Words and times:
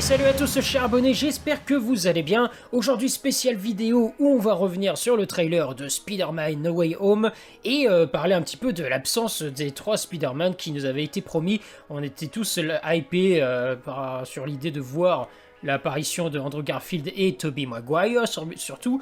Salut 0.00 0.24
à 0.24 0.32
tous 0.34 0.60
chers 0.60 0.84
abonnés, 0.84 1.14
j'espère 1.14 1.64
que 1.64 1.72
vous 1.72 2.06
allez 2.06 2.22
bien. 2.22 2.50
Aujourd'hui 2.72 3.08
spéciale 3.08 3.56
vidéo 3.56 4.12
où 4.18 4.28
on 4.28 4.38
va 4.38 4.52
revenir 4.52 4.98
sur 4.98 5.16
le 5.16 5.26
trailer 5.26 5.74
de 5.74 5.88
Spider-Man 5.88 6.60
No 6.60 6.72
Way 6.72 6.96
Home 7.00 7.30
et 7.64 7.88
euh, 7.88 8.06
parler 8.06 8.34
un 8.34 8.42
petit 8.42 8.58
peu 8.58 8.72
de 8.74 8.84
l'absence 8.84 9.42
des 9.42 9.70
trois 9.70 9.96
Spider-Man 9.96 10.56
qui 10.56 10.72
nous 10.72 10.84
avaient 10.84 11.04
été 11.04 11.22
promis. 11.22 11.60
On 11.88 12.02
était 12.02 12.26
tous 12.26 12.60
hypés 12.84 13.42
euh, 13.42 13.76
sur 14.24 14.44
l'idée 14.46 14.70
de 14.70 14.80
voir 14.80 15.28
l'apparition 15.62 16.28
de 16.28 16.38
Andrew 16.38 16.62
Garfield 16.62 17.10
et 17.16 17.34
Tobey 17.36 17.64
Maguire 17.64 18.28
sur- 18.28 18.46
surtout 18.56 19.00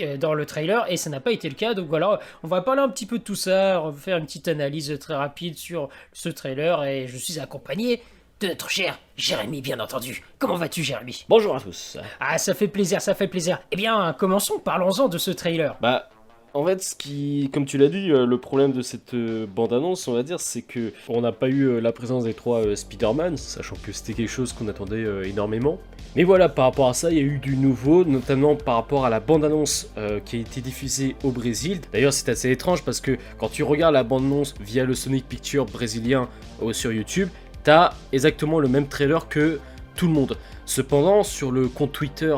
euh, 0.00 0.16
dans 0.16 0.32
le 0.34 0.46
trailer 0.46 0.90
et 0.90 0.96
ça 0.96 1.10
n'a 1.10 1.20
pas 1.20 1.32
été 1.32 1.48
le 1.48 1.54
cas 1.54 1.74
donc 1.74 1.88
voilà 1.88 2.20
on 2.42 2.48
va 2.48 2.62
parler 2.62 2.80
un 2.80 2.88
petit 2.88 3.06
peu 3.06 3.18
de 3.18 3.24
tout 3.24 3.34
ça 3.34 3.82
on 3.84 3.92
faire 3.92 4.16
une 4.16 4.24
petite 4.24 4.48
analyse 4.48 4.96
très 4.98 5.14
rapide 5.14 5.58
sur 5.58 5.88
ce 6.12 6.28
trailer 6.30 6.84
et 6.84 7.06
je 7.08 7.16
suis 7.18 7.38
accompagné 7.38 8.00
de 8.40 8.46
notre 8.48 8.70
cher 8.70 8.98
Jérémy 9.16 9.60
bien 9.60 9.80
entendu 9.80 10.22
comment 10.38 10.54
vas-tu 10.54 10.82
Jérémy? 10.82 11.24
Bonjour 11.28 11.56
à 11.56 11.60
tous. 11.60 11.98
ah 12.20 12.38
ça 12.38 12.54
fait 12.54 12.68
plaisir 12.68 13.00
ça 13.00 13.14
fait 13.14 13.26
plaisir 13.28 13.58
eh 13.72 13.76
bien 13.76 14.14
commençons 14.18 14.58
parlons-en 14.58 15.08
de 15.08 15.18
ce 15.18 15.30
trailer 15.30 15.76
Bah, 15.80 16.08
en 16.54 16.64
fait, 16.64 16.82
ce 16.82 16.96
qui, 16.96 17.50
comme 17.52 17.66
tu 17.66 17.76
l'as 17.76 17.88
dit, 17.88 18.10
euh, 18.10 18.24
le 18.24 18.40
problème 18.40 18.72
de 18.72 18.80
cette 18.80 19.12
euh, 19.12 19.46
bande-annonce, 19.46 20.08
on 20.08 20.14
va 20.14 20.22
dire, 20.22 20.40
c'est 20.40 20.62
que 20.62 20.94
on 21.08 21.20
n'a 21.20 21.30
pas 21.30 21.48
eu 21.48 21.64
euh, 21.64 21.78
la 21.78 21.92
présence 21.92 22.24
des 22.24 22.32
trois 22.32 22.74
Spider-Man, 22.74 23.36
sachant 23.36 23.76
que 23.82 23.92
c'était 23.92 24.14
quelque 24.14 24.30
chose 24.30 24.54
qu'on 24.54 24.66
attendait 24.66 25.04
énormément. 25.28 25.78
Mais 26.16 26.24
voilà, 26.24 26.48
par 26.48 26.64
rapport 26.64 26.88
à 26.88 26.94
ça, 26.94 27.10
il 27.10 27.16
y 27.18 27.20
a 27.20 27.22
eu 27.22 27.38
du 27.38 27.56
nouveau, 27.56 28.04
notamment 28.04 28.56
par 28.56 28.76
rapport 28.76 29.04
à 29.04 29.10
la 29.10 29.20
bande-annonce 29.20 29.90
euh, 29.98 30.20
qui 30.20 30.36
a 30.36 30.40
été 30.40 30.60
diffusée 30.62 31.16
au 31.22 31.30
Brésil. 31.30 31.80
D'ailleurs, 31.92 32.12
c'est 32.14 32.30
assez 32.30 32.50
étrange 32.50 32.82
parce 32.82 33.00
que 33.00 33.18
quand 33.38 33.50
tu 33.50 33.62
regardes 33.62 33.94
la 33.94 34.02
bande-annonce 34.04 34.54
via 34.58 34.84
le 34.84 34.94
Sonic 34.94 35.28
Picture 35.28 35.66
brésilien 35.66 36.28
euh, 36.62 36.72
sur 36.72 36.92
YouTube, 36.92 37.28
t'as 37.68 37.92
exactement 38.12 38.60
le 38.60 38.68
même 38.68 38.88
trailer 38.88 39.28
que 39.28 39.60
tout 39.94 40.06
le 40.06 40.14
monde. 40.14 40.38
Cependant, 40.64 41.22
sur 41.22 41.52
le 41.52 41.68
compte 41.68 41.92
Twitter 41.92 42.34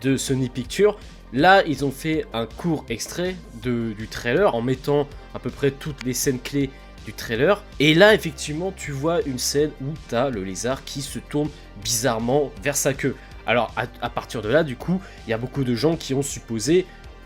de 0.00 0.16
Sonic 0.16 0.52
Picture, 0.52 0.98
Là, 1.34 1.62
ils 1.66 1.82
ont 1.82 1.90
fait 1.90 2.26
un 2.34 2.44
court 2.44 2.84
extrait 2.90 3.36
de- 3.62 3.94
du 3.96 4.06
trailer 4.06 4.54
en 4.54 4.60
mettant 4.60 5.08
à 5.34 5.38
peu 5.38 5.48
près 5.48 5.70
toutes 5.70 6.04
les 6.04 6.12
scènes 6.12 6.38
clés 6.38 6.68
du 7.06 7.14
trailer. 7.14 7.64
Et 7.80 7.94
là, 7.94 8.12
effectivement, 8.12 8.70
tu 8.70 8.92
vois 8.92 9.22
une 9.22 9.38
scène 9.38 9.70
où 9.80 9.94
tu 10.10 10.14
as 10.14 10.28
le 10.28 10.44
lézard 10.44 10.84
qui 10.84 11.00
se 11.00 11.18
tourne 11.18 11.48
bizarrement 11.82 12.50
vers 12.62 12.76
sa 12.76 12.92
queue. 12.92 13.16
Alors, 13.46 13.74
à, 13.76 14.10
partir 14.10 14.42
de 14.42 14.50
là, 14.50 14.62
du 14.62 14.76
coup, 14.76 15.00
il 15.26 15.30
y 15.30 15.32
a 15.32 15.38
beaucoup 15.38 15.64
de 15.64 15.74
gens 15.74 15.96
qui 15.96 16.12
ont 16.12 16.20
supposé, 16.20 16.84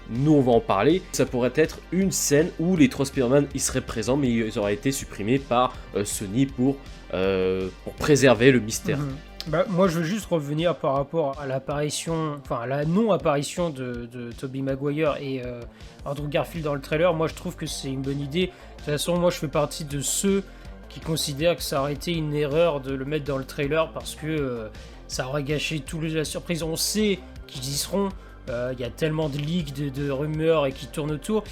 nous 0.09 0.35
on 0.35 0.41
va 0.41 0.53
en 0.53 0.61
parler, 0.61 1.03
ça 1.11 1.27
pourrait 1.27 1.53
être 1.57 1.81
une 1.91 2.13
scène 2.13 2.51
où 2.61 2.77
les 2.77 2.89
trois 2.89 3.07
Spider-Man 3.07 3.49
ils 3.55 3.61
seraient 3.61 3.81
présents, 3.81 4.17
mais 4.17 4.31
ils 4.31 4.57
auraient 4.57 4.75
été 4.75 4.93
supprimés 4.93 5.41
par 5.41 5.75
euh, 5.97 6.05
Sony 6.05 6.47
pour, 6.47 6.77
euh, 7.15 7.69
pour 7.85 7.95
préserver 7.95 8.53
le 8.53 8.61
mystère. 8.61 8.99
Mhm. 8.99 9.17
Bah, 9.49 9.65
moi, 9.69 9.87
je 9.87 10.01
veux 10.01 10.05
juste 10.05 10.27
revenir 10.27 10.75
par 10.75 10.95
rapport 10.95 11.39
à 11.41 11.47
l'apparition, 11.47 12.35
enfin 12.43 12.63
à 12.63 12.67
la 12.67 12.85
non-apparition 12.85 13.71
de, 13.71 14.09
de 14.11 14.33
Tobey 14.33 14.61
Maguire 14.61 15.17
et 15.21 15.41
euh, 15.45 15.61
Andrew 16.05 16.29
Garfield 16.29 16.65
dans 16.65 16.75
le 16.75 16.81
trailer. 16.81 17.15
Moi, 17.15 17.29
je 17.29 17.35
trouve 17.35 17.55
que 17.55 17.67
c'est 17.67 17.89
une 17.89 18.03
bonne 18.03 18.21
idée. 18.21 18.47
De 18.47 18.51
toute 18.79 18.87
façon, 18.87 19.17
moi, 19.17 19.31
je 19.31 19.37
fais 19.37 19.49
partie 19.49 19.85
de 19.85 20.01
ceux 20.01 20.43
qui 20.89 20.99
considèrent 20.99 21.57
que 21.57 21.63
ça 21.63 21.81
aurait 21.81 21.93
été 21.93 22.13
une 22.13 22.35
erreur 22.35 22.81
de 22.81 22.93
le 22.93 23.05
mettre 23.05 23.25
dans 23.25 23.39
le 23.39 23.45
trailer 23.45 23.93
parce 23.93 24.17
que 24.17 24.27
euh, 24.27 24.69
ça 25.07 25.29
aurait 25.29 25.45
gâché 25.45 25.79
toute 25.79 26.03
la 26.03 26.25
surprise. 26.25 26.65
On 26.65 26.75
sait 26.75 27.21
qu'ils 27.47 27.69
y 27.69 27.77
seront. 27.77 28.09
Euh, 28.49 28.73
Il 28.75 28.81
y 28.81 28.85
a 28.85 28.91
tellement 28.91 29.29
de 29.29 29.39
leaks, 29.39 29.73
de, 29.75 29.89
de 29.89 30.11
rumeurs 30.11 30.67
et 30.67 30.73
qui 30.73 30.87
tournent 30.87 31.11
autour. 31.13 31.43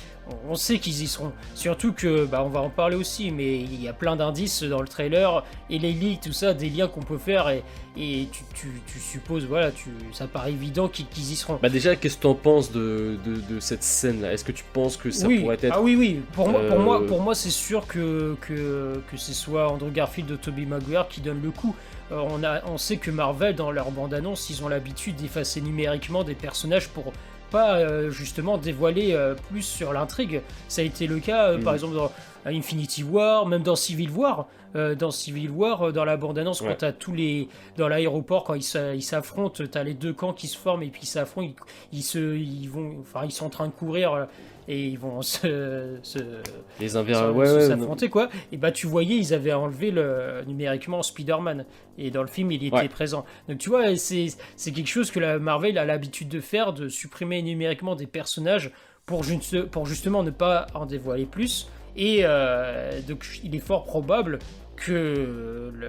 On- 0.48 0.54
sait 0.54 0.78
qu'ils 0.78 1.02
y 1.02 1.06
seront. 1.06 1.32
Surtout 1.54 1.92
que, 1.92 2.24
bah, 2.24 2.42
on 2.44 2.48
va 2.48 2.60
en 2.60 2.70
parler 2.70 2.96
aussi, 2.96 3.30
mais 3.30 3.58
il 3.58 3.82
y 3.82 3.88
a 3.88 3.92
plein 3.92 4.16
d'indices 4.16 4.62
dans 4.62 4.80
le 4.80 4.88
trailer 4.88 5.44
et 5.68 5.78
les 5.78 5.92
leaks, 5.92 6.20
tout 6.22 6.32
ça, 6.32 6.54
des 6.54 6.70
liens 6.70 6.86
qu'on 6.88 7.02
peut 7.02 7.18
faire 7.18 7.50
et, 7.50 7.62
et 7.98 8.28
tu, 8.32 8.42
tu- 8.54 8.80
tu 8.86 8.98
supposes, 9.00 9.44
voilà, 9.44 9.70
tu, 9.70 9.90
ça 10.12 10.26
paraît 10.26 10.52
évident 10.52 10.88
qu'ils 10.88 11.32
y 11.32 11.36
seront. 11.36 11.58
Bah 11.60 11.68
déjà, 11.68 11.94
qu'est-ce 11.96 12.16
que 12.16 12.22
tu 12.22 12.26
en 12.28 12.34
penses 12.34 12.72
de, 12.72 13.16
de- 13.24 13.54
de 13.54 13.60
cette 13.60 13.82
scène-là? 13.82 14.32
Est-ce 14.32 14.44
que 14.44 14.52
tu 14.52 14.64
penses 14.72 14.96
que 14.96 15.10
ça 15.10 15.26
oui. 15.26 15.40
pourrait 15.40 15.58
être... 15.60 15.74
Ah 15.74 15.82
oui, 15.82 15.96
oui. 15.96 16.20
Pour 16.32 16.48
moi, 16.48 16.60
pour 16.68 16.78
euh, 16.78 16.82
moi, 16.82 17.06
pour 17.06 17.20
moi, 17.20 17.34
c'est 17.34 17.50
sûr 17.50 17.86
que, 17.86 18.36
que 18.40 19.02
que 19.10 19.16
ce 19.18 19.34
soit 19.34 19.68
Andrew 19.70 19.90
Garfield 19.90 20.30
ou 20.30 20.36
Tobey 20.36 20.64
Maguire 20.64 21.06
qui 21.08 21.20
donne 21.20 21.42
le 21.42 21.50
coup. 21.50 21.74
Euh, 22.12 22.16
on 22.28 22.42
a, 22.44 22.62
on 22.66 22.78
sait 22.78 22.96
que 22.98 23.10
Marvel 23.10 23.54
dans 23.54 23.70
leur 23.70 23.90
bande-annonce, 23.90 24.50
ils 24.50 24.62
ont 24.62 24.68
l'habitude 24.68 25.16
d'effacer 25.16 25.60
numériquement 25.60 26.22
des 26.24 26.34
personnages 26.34 26.88
pour 26.88 27.12
pas 27.50 27.76
euh, 27.76 28.10
justement 28.10 28.58
dévoiler 28.58 29.12
euh, 29.12 29.34
plus 29.50 29.62
sur 29.62 29.92
l'intrigue. 29.92 30.40
Ça 30.68 30.82
a 30.82 30.84
été 30.84 31.06
le 31.06 31.18
cas, 31.20 31.50
euh, 31.50 31.58
Mm. 31.58 31.62
par 31.64 31.74
exemple 31.74 31.94
dans 31.94 32.10
Infinity 32.50 33.02
War, 33.04 33.46
même 33.46 33.62
dans 33.62 33.76
Civil 33.76 34.10
War. 34.10 34.46
Euh, 34.76 34.96
dans 34.96 35.12
Civil 35.12 35.50
War, 35.50 35.82
euh, 35.82 35.92
dans 35.92 36.04
la 36.04 36.16
bande-annonce, 36.16 36.60
Ouais. 36.60 36.68
quand 36.70 36.78
t'as 36.78 36.90
tous 36.92 37.12
les 37.12 37.48
dans 37.76 37.86
l'aéroport, 37.86 38.42
quand 38.42 38.54
ils 38.54 38.62
s'a- 38.64 38.92
ils 38.94 39.02
s'affrontent, 39.02 39.62
t'as 39.70 39.84
les 39.84 39.94
deux 39.94 40.12
camps 40.12 40.32
qui 40.32 40.48
se 40.48 40.58
forment 40.58 40.82
et 40.82 40.88
puis 40.88 41.02
ils 41.04 41.06
s'affrontent, 41.06 41.54
ils, 41.92 41.98
ils 41.98 42.02
se, 42.02 42.18
ils 42.36 42.66
vont, 42.68 42.96
enfin 43.00 43.20
ils 43.24 43.30
sont 43.30 43.46
en 43.46 43.50
train 43.50 43.68
de 43.68 43.72
courir 43.72 44.12
euh, 44.12 44.24
et 44.66 44.86
ils 44.88 44.98
vont 44.98 45.22
se, 45.22 45.96
se, 46.02 46.18
Les 46.80 46.88
se 46.88 47.30
Ouais, 47.30 47.60
s'affronter 47.68 48.08
quoi. 48.08 48.28
Et 48.50 48.56
bah 48.56 48.72
tu 48.72 48.88
voyais, 48.88 49.16
ils 49.16 49.32
avaient 49.32 49.52
enlevé 49.52 49.92
le 49.92 50.42
numériquement 50.48 51.04
Spider-Man 51.04 51.66
et 51.96 52.10
dans 52.10 52.22
le 52.22 52.28
film 52.28 52.50
il 52.50 52.64
était 52.66 52.88
présent. 52.88 53.24
Donc 53.48 53.58
tu 53.58 53.70
vois, 53.70 53.94
c'est 53.96 54.26
c'est 54.56 54.72
quelque 54.72 54.88
chose 54.88 55.12
que 55.12 55.20
la 55.20 55.38
Marvel 55.38 55.78
a 55.78 55.84
l'habitude 55.84 56.28
de 56.28 56.40
faire, 56.40 56.72
de 56.72 56.88
supprimer 56.88 57.40
numériquement 57.42 57.94
des 57.94 58.08
personnages 58.08 58.72
pour, 59.06 59.22
juste, 59.22 59.62
pour 59.66 59.86
justement 59.86 60.24
ne 60.24 60.30
pas 60.30 60.66
en 60.74 60.84
dévoiler 60.86 61.26
plus. 61.26 61.68
Et 61.96 62.20
euh, 62.22 63.00
donc 63.06 63.24
il 63.44 63.54
est 63.54 63.60
fort 63.60 63.84
probable 63.84 64.38
que, 64.76 65.72
le- 65.72 65.88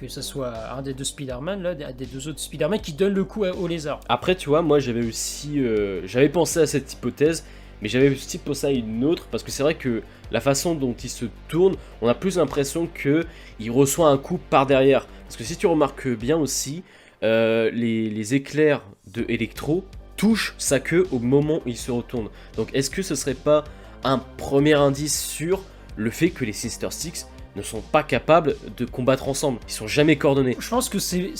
que 0.00 0.08
ce 0.08 0.22
soit 0.22 0.54
un 0.72 0.82
des 0.82 0.94
deux 0.94 1.04
Spider-Man, 1.04 1.62
là, 1.62 1.74
des 1.74 2.06
deux 2.06 2.28
autres 2.28 2.38
Spider-Man 2.38 2.80
qui 2.80 2.92
donne 2.92 3.14
le 3.14 3.24
coup 3.24 3.44
au 3.44 3.66
lézard. 3.66 4.00
Après, 4.08 4.36
tu 4.36 4.48
vois, 4.48 4.62
moi 4.62 4.78
j'avais 4.78 5.04
aussi... 5.04 5.58
euh, 5.58 6.06
j'avais 6.06 6.28
pensé 6.28 6.60
à 6.60 6.66
cette 6.66 6.92
hypothèse, 6.92 7.44
mais 7.82 7.88
j'avais 7.88 8.10
aussi 8.10 8.38
pensé 8.38 8.66
à 8.68 8.70
une 8.70 9.04
autre, 9.04 9.26
parce 9.30 9.42
que 9.42 9.50
c'est 9.50 9.64
vrai 9.64 9.74
que 9.74 10.02
la 10.30 10.40
façon 10.40 10.74
dont 10.76 10.94
il 11.02 11.10
se 11.10 11.24
tourne, 11.48 11.74
on 12.00 12.08
a 12.08 12.14
plus 12.14 12.36
l'impression 12.36 12.88
que 12.92 13.26
il 13.58 13.70
reçoit 13.72 14.08
un 14.08 14.18
coup 14.18 14.38
par 14.38 14.66
derrière. 14.66 15.06
Parce 15.24 15.36
que 15.36 15.44
si 15.44 15.56
tu 15.56 15.66
remarques 15.66 16.06
bien 16.08 16.36
aussi, 16.36 16.84
euh, 17.22 17.70
les, 17.72 18.08
les 18.08 18.34
éclairs 18.34 18.82
de 19.12 19.24
Electro 19.28 19.84
touchent 20.16 20.54
sa 20.58 20.78
queue 20.78 21.06
au 21.10 21.18
moment 21.18 21.60
où 21.64 21.68
il 21.68 21.76
se 21.76 21.90
retourne. 21.90 22.28
Donc 22.56 22.68
est-ce 22.74 22.90
que 22.90 23.02
ce 23.02 23.14
serait 23.14 23.34
pas 23.34 23.64
un 24.04 24.18
premier 24.18 24.74
indice 24.74 25.20
sur 25.22 25.62
le 25.96 26.10
fait 26.10 26.30
que 26.30 26.44
les 26.44 26.52
Sister 26.52 26.88
Six 26.90 27.26
ne 27.56 27.62
sont 27.62 27.80
pas 27.80 28.02
capables 28.02 28.56
de 28.76 28.84
combattre 28.84 29.28
ensemble 29.28 29.58
Ils 29.68 29.72
sont 29.72 29.88
jamais 29.88 30.16
coordonnés. 30.16 30.56
Je 30.58 30.68
pense 30.68 30.88
que 30.88 30.98
c'est- 30.98 31.34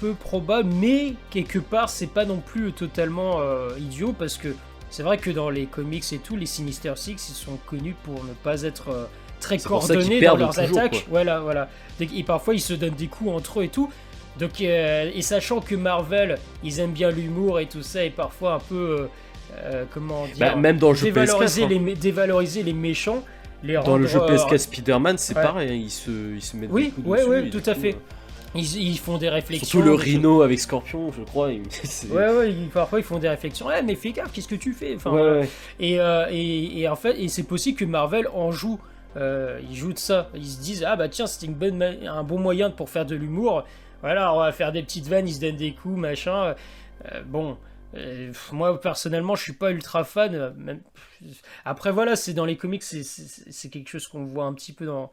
peu 0.00 0.12
probable, 0.12 0.70
mais 0.74 1.14
quelque 1.30 1.58
part, 1.58 1.88
c'est 1.88 2.06
pas 2.08 2.24
non 2.24 2.38
plus 2.44 2.72
totalement 2.72 3.40
euh, 3.40 3.70
idiot 3.78 4.14
parce 4.16 4.36
que 4.36 4.54
c'est 4.90 5.02
vrai 5.02 5.16
que 5.18 5.30
dans 5.30 5.50
les 5.50 5.64
comics 5.66 6.04
et 6.12 6.18
tout, 6.18 6.36
les 6.36 6.46
Sinister 6.46 6.92
Six, 6.96 7.12
ils 7.30 7.34
sont 7.34 7.58
connus 7.66 7.96
pour 8.04 8.22
ne 8.24 8.32
pas 8.42 8.62
être 8.62 8.90
euh, 8.90 9.04
très 9.40 9.58
coordonnés 9.58 10.20
dans 10.20 10.36
leurs 10.36 10.54
toujours, 10.54 10.78
attaques. 10.78 11.06
Voilà, 11.08 11.40
voilà. 11.40 11.68
Et 12.00 12.22
parfois, 12.22 12.54
ils 12.54 12.60
se 12.60 12.74
donnent 12.74 12.94
des 12.94 13.08
coups 13.08 13.30
entre 13.30 13.60
eux 13.60 13.64
et 13.64 13.68
tout. 13.68 13.90
Donc, 14.38 14.60
euh, 14.60 15.10
et 15.14 15.22
sachant 15.22 15.60
que 15.60 15.74
Marvel, 15.74 16.38
ils 16.62 16.80
aiment 16.80 16.92
bien 16.92 17.10
l'humour 17.10 17.60
et 17.60 17.66
tout 17.66 17.82
ça, 17.82 18.04
et 18.04 18.10
parfois 18.10 18.54
un 18.54 18.58
peu, 18.58 19.08
euh, 19.56 19.84
comment 19.92 20.26
dire, 20.26 20.36
Bah, 20.38 20.56
même 20.56 20.78
dans 20.78 20.90
le 20.90 20.94
jeu 20.96 21.04
dévaloriser, 21.06 21.62
PS4, 21.62 21.76
hein. 21.76 21.82
les, 21.86 21.94
dévaloriser 21.94 22.62
les 22.62 22.72
méchants, 22.72 23.22
les 23.62 23.74
Dans 23.74 23.96
le 23.96 24.06
jeu 24.06 24.18
rendre, 24.18 24.32
euh, 24.32 24.36
PS4 24.36 24.58
Spider-Man, 24.58 25.18
c'est 25.18 25.36
ouais. 25.36 25.42
pareil, 25.42 25.82
ils 25.84 25.90
se, 25.90 26.10
ils 26.34 26.42
se 26.42 26.56
mettent 26.56 26.70
Oui, 26.72 26.84
des 26.86 26.90
coups 26.90 27.06
ouais, 27.06 27.18
dessus, 27.18 27.30
ouais, 27.30 27.46
et 27.46 27.50
tout 27.50 27.62
à 27.70 27.74
coup, 27.74 27.80
fait. 27.80 27.94
euh, 27.94 28.56
Ils, 28.56 28.76
ils 28.76 28.98
font 28.98 29.18
des 29.18 29.28
réflexions. 29.28 29.66
Surtout 29.66 29.86
le 29.86 29.94
Rhino 29.94 30.42
avec 30.42 30.60
Scorpion, 30.60 31.10
je 31.16 31.22
crois. 31.24 31.48
Ouais, 31.48 31.58
ouais, 32.10 32.50
ils- 32.52 32.68
parfois 32.68 33.00
ils 33.00 33.04
font 33.04 33.18
des 33.18 33.28
réflexions. 33.28 33.66
Ouais, 33.66 33.82
mais 33.82 33.94
fais 33.96 34.12
gaffe, 34.12 34.30
qu'est-ce 34.32 34.48
que 34.48 34.54
tu 34.54 34.72
fais? 34.72 34.94
Enfin, 34.96 35.10
Ouais, 35.10 35.20
voilà. 35.22 35.40
ouais. 35.40 35.48
et, 35.80 35.98
euh, 36.00 36.26
et, 36.30 36.80
et 36.80 36.88
en 36.88 36.96
fait, 36.96 37.18
et 37.18 37.28
c'est 37.28 37.42
possible 37.44 37.78
que 37.78 37.84
Marvel 37.84 38.28
en 38.34 38.50
joue. 38.52 38.78
Euh, 39.16 39.60
ils 39.70 39.76
jouent 39.76 39.92
de 39.92 39.98
ça. 39.98 40.28
Ils 40.34 40.44
se 40.44 40.60
disent 40.60 40.84
ah 40.84 40.96
bah 40.96 41.08
tiens 41.08 41.28
c'était 41.28 41.46
une 41.46 41.54
bonne 41.54 41.80
un 41.82 42.24
bon 42.24 42.36
moyen 42.38 42.70
pour 42.70 42.90
faire 42.90 43.06
de 43.06 43.14
l'humour. 43.14 43.62
Voilà, 44.02 44.34
on 44.34 44.38
va 44.40 44.50
faire 44.50 44.72
des 44.72 44.82
petites 44.82 45.06
vannes, 45.06 45.28
ils 45.28 45.34
se 45.34 45.40
donnent 45.40 45.56
des 45.56 45.70
coups, 45.72 45.96
machin. 45.96 46.54
Euh, 47.12 47.20
bon, 47.24 47.56
euh, 47.96 48.32
moi 48.52 48.80
personnellement, 48.80 49.34
je 49.36 49.42
suis 49.42 49.52
pas 49.52 49.70
ultra 49.70 50.04
fan. 50.04 50.34
euh, 50.34 50.50
même- 50.56 50.82
Après 51.64 51.92
voilà, 51.92 52.16
c'est 52.16 52.34
dans 52.34 52.44
les 52.44 52.56
comics, 52.56 52.82
c'est- 52.82 53.68
quelque 53.70 53.88
chose 53.88 54.06
qu'on 54.08 54.24
voit 54.24 54.44
un 54.44 54.54
petit 54.54 54.72
peu 54.72 54.86
dans 54.86 55.10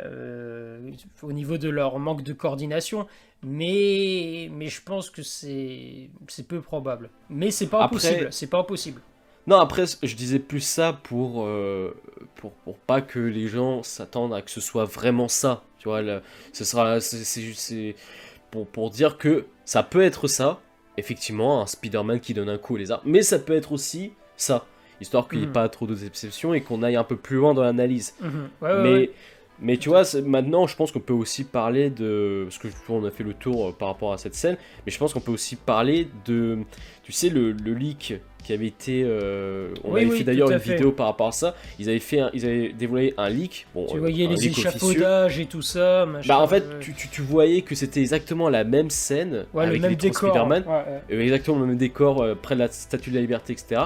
euh, 0.00 0.90
au 1.22 1.32
niveau 1.32 1.56
de 1.56 1.68
leur 1.70 1.98
manque 1.98 2.22
de 2.22 2.32
coordination. 2.34 3.06
Mais, 3.42 4.48
mais 4.52 4.66
je 4.68 4.82
pense 4.82 5.08
que 5.10 5.22
c'est 5.22 6.10
c'est 6.28 6.46
peu 6.46 6.60
probable. 6.60 7.10
Mais 7.30 7.50
c'est 7.50 7.66
pas 7.68 7.82
Après- 7.84 7.96
impossible. 8.06 8.28
C'est 8.32 8.46
pas 8.48 8.58
impossible. 8.58 9.00
Non, 9.46 9.58
après, 9.60 9.84
je 10.02 10.16
disais 10.16 10.40
plus 10.40 10.60
ça 10.60 10.92
pour, 11.04 11.44
euh, 11.46 11.94
pour, 12.34 12.52
pour 12.52 12.76
pas 12.78 13.00
que 13.00 13.20
les 13.20 13.46
gens 13.46 13.82
s'attendent 13.84 14.34
à 14.34 14.42
que 14.42 14.50
ce 14.50 14.60
soit 14.60 14.84
vraiment 14.84 15.28
ça. 15.28 15.62
Tu 15.78 15.88
vois, 15.88 16.02
là, 16.02 16.20
ce 16.52 16.64
sera, 16.64 17.00
c'est 17.00 17.94
pour, 18.50 18.66
pour 18.66 18.90
dire 18.90 19.16
que 19.18 19.46
ça 19.64 19.82
peut 19.84 20.02
être 20.02 20.26
ça, 20.26 20.60
effectivement, 20.96 21.62
un 21.62 21.66
Spider-Man 21.66 22.20
qui 22.20 22.34
donne 22.34 22.48
un 22.48 22.58
coup 22.58 22.74
au 22.74 22.76
lézard, 22.76 23.02
mais 23.04 23.22
ça 23.22 23.38
peut 23.38 23.54
être 23.54 23.72
aussi 23.72 24.12
ça, 24.36 24.66
histoire 25.00 25.28
qu'il 25.28 25.38
n'y 25.38 25.44
ait 25.44 25.48
Mhm. 25.48 25.52
pas 25.52 25.68
trop 25.68 25.86
de 25.86 25.94
déceptions 25.94 26.54
et 26.54 26.60
qu'on 26.60 26.82
aille 26.82 26.96
un 26.96 27.04
peu 27.04 27.16
plus 27.16 27.36
loin 27.36 27.54
dans 27.54 27.62
l'analyse. 27.62 28.14
Mhm. 28.20 28.48
Ouais, 28.62 28.68
ouais, 28.72 28.82
mais 28.82 28.92
ouais. 28.92 29.10
Mais 29.58 29.78
tu 29.78 29.88
vois, 29.88 30.02
maintenant, 30.22 30.66
je 30.66 30.76
pense 30.76 30.92
qu'on 30.92 31.00
peut 31.00 31.14
aussi 31.14 31.42
parler 31.44 31.88
de. 31.88 32.44
Parce 32.44 32.58
que 32.58 32.68
on 32.90 33.02
a 33.06 33.10
fait 33.10 33.24
le 33.24 33.32
tour 33.32 33.68
euh, 33.68 33.72
par 33.72 33.88
rapport 33.88 34.12
à 34.12 34.18
cette 34.18 34.34
scène, 34.34 34.58
mais 34.84 34.92
je 34.92 34.98
pense 34.98 35.14
qu'on 35.14 35.20
peut 35.20 35.32
aussi 35.32 35.56
parler 35.56 36.08
de. 36.26 36.58
Tu 37.02 37.12
sais, 37.12 37.30
le, 37.30 37.52
le 37.52 37.72
leak 37.72 38.12
qui 38.46 38.52
avait 38.52 38.66
été. 38.66 39.02
euh, 39.04 39.68
on 39.82 39.92
Oui, 39.92 40.02
avait 40.02 40.10
oui, 40.10 40.18
fait 40.18 40.24
d'ailleurs 40.24 40.50
une 40.52 40.60
fait. 40.60 40.74
vidéo 40.74 40.92
par 40.92 41.06
rapport 41.06 41.28
à 41.28 41.32
ça. 41.32 41.56
Ils 41.80 41.88
avaient, 41.88 41.98
fait 41.98 42.20
un- 42.20 42.30
ils 42.32 42.44
avaient 42.46 42.68
dévoilé 42.72 43.12
un 43.18 43.28
leak. 43.28 43.66
Bon, 43.74 43.86
Tu 43.90 43.98
voyais 43.98 44.28
les 44.28 44.34
officieux. 44.34 44.68
échafaudages 44.68 45.40
et 45.40 45.46
tout 45.46 45.62
ça. 45.62 46.06
machin, 46.06 46.28
Bah, 46.28 46.38
en 46.40 46.46
fait, 46.46 46.62
euh, 46.62 46.78
tu, 46.80 46.94
tu- 46.94 47.08
tu 47.08 47.22
voyais 47.22 47.62
que 47.62 47.74
c'était 47.74 48.00
exactement 48.00 48.48
la 48.48 48.62
même 48.62 48.88
scène 48.90 49.46
ouais, 49.52 49.64
le 49.64 49.70
avec 49.70 49.80
même 49.82 49.90
les 49.90 49.96
décor. 49.96 50.30
Spider-Man, 50.30 50.62
ouais, 50.66 50.72
ouais. 50.72 51.02
euh, 51.16 51.20
exactement 51.22 51.58
le 51.58 51.66
même 51.66 51.76
décor 51.76 52.22
euh, 52.22 52.34
près 52.40 52.54
de 52.54 52.60
la 52.60 52.68
Statue 52.68 53.10
de 53.10 53.16
la 53.16 53.20
Liberté, 53.22 53.52
etc. 53.52 53.82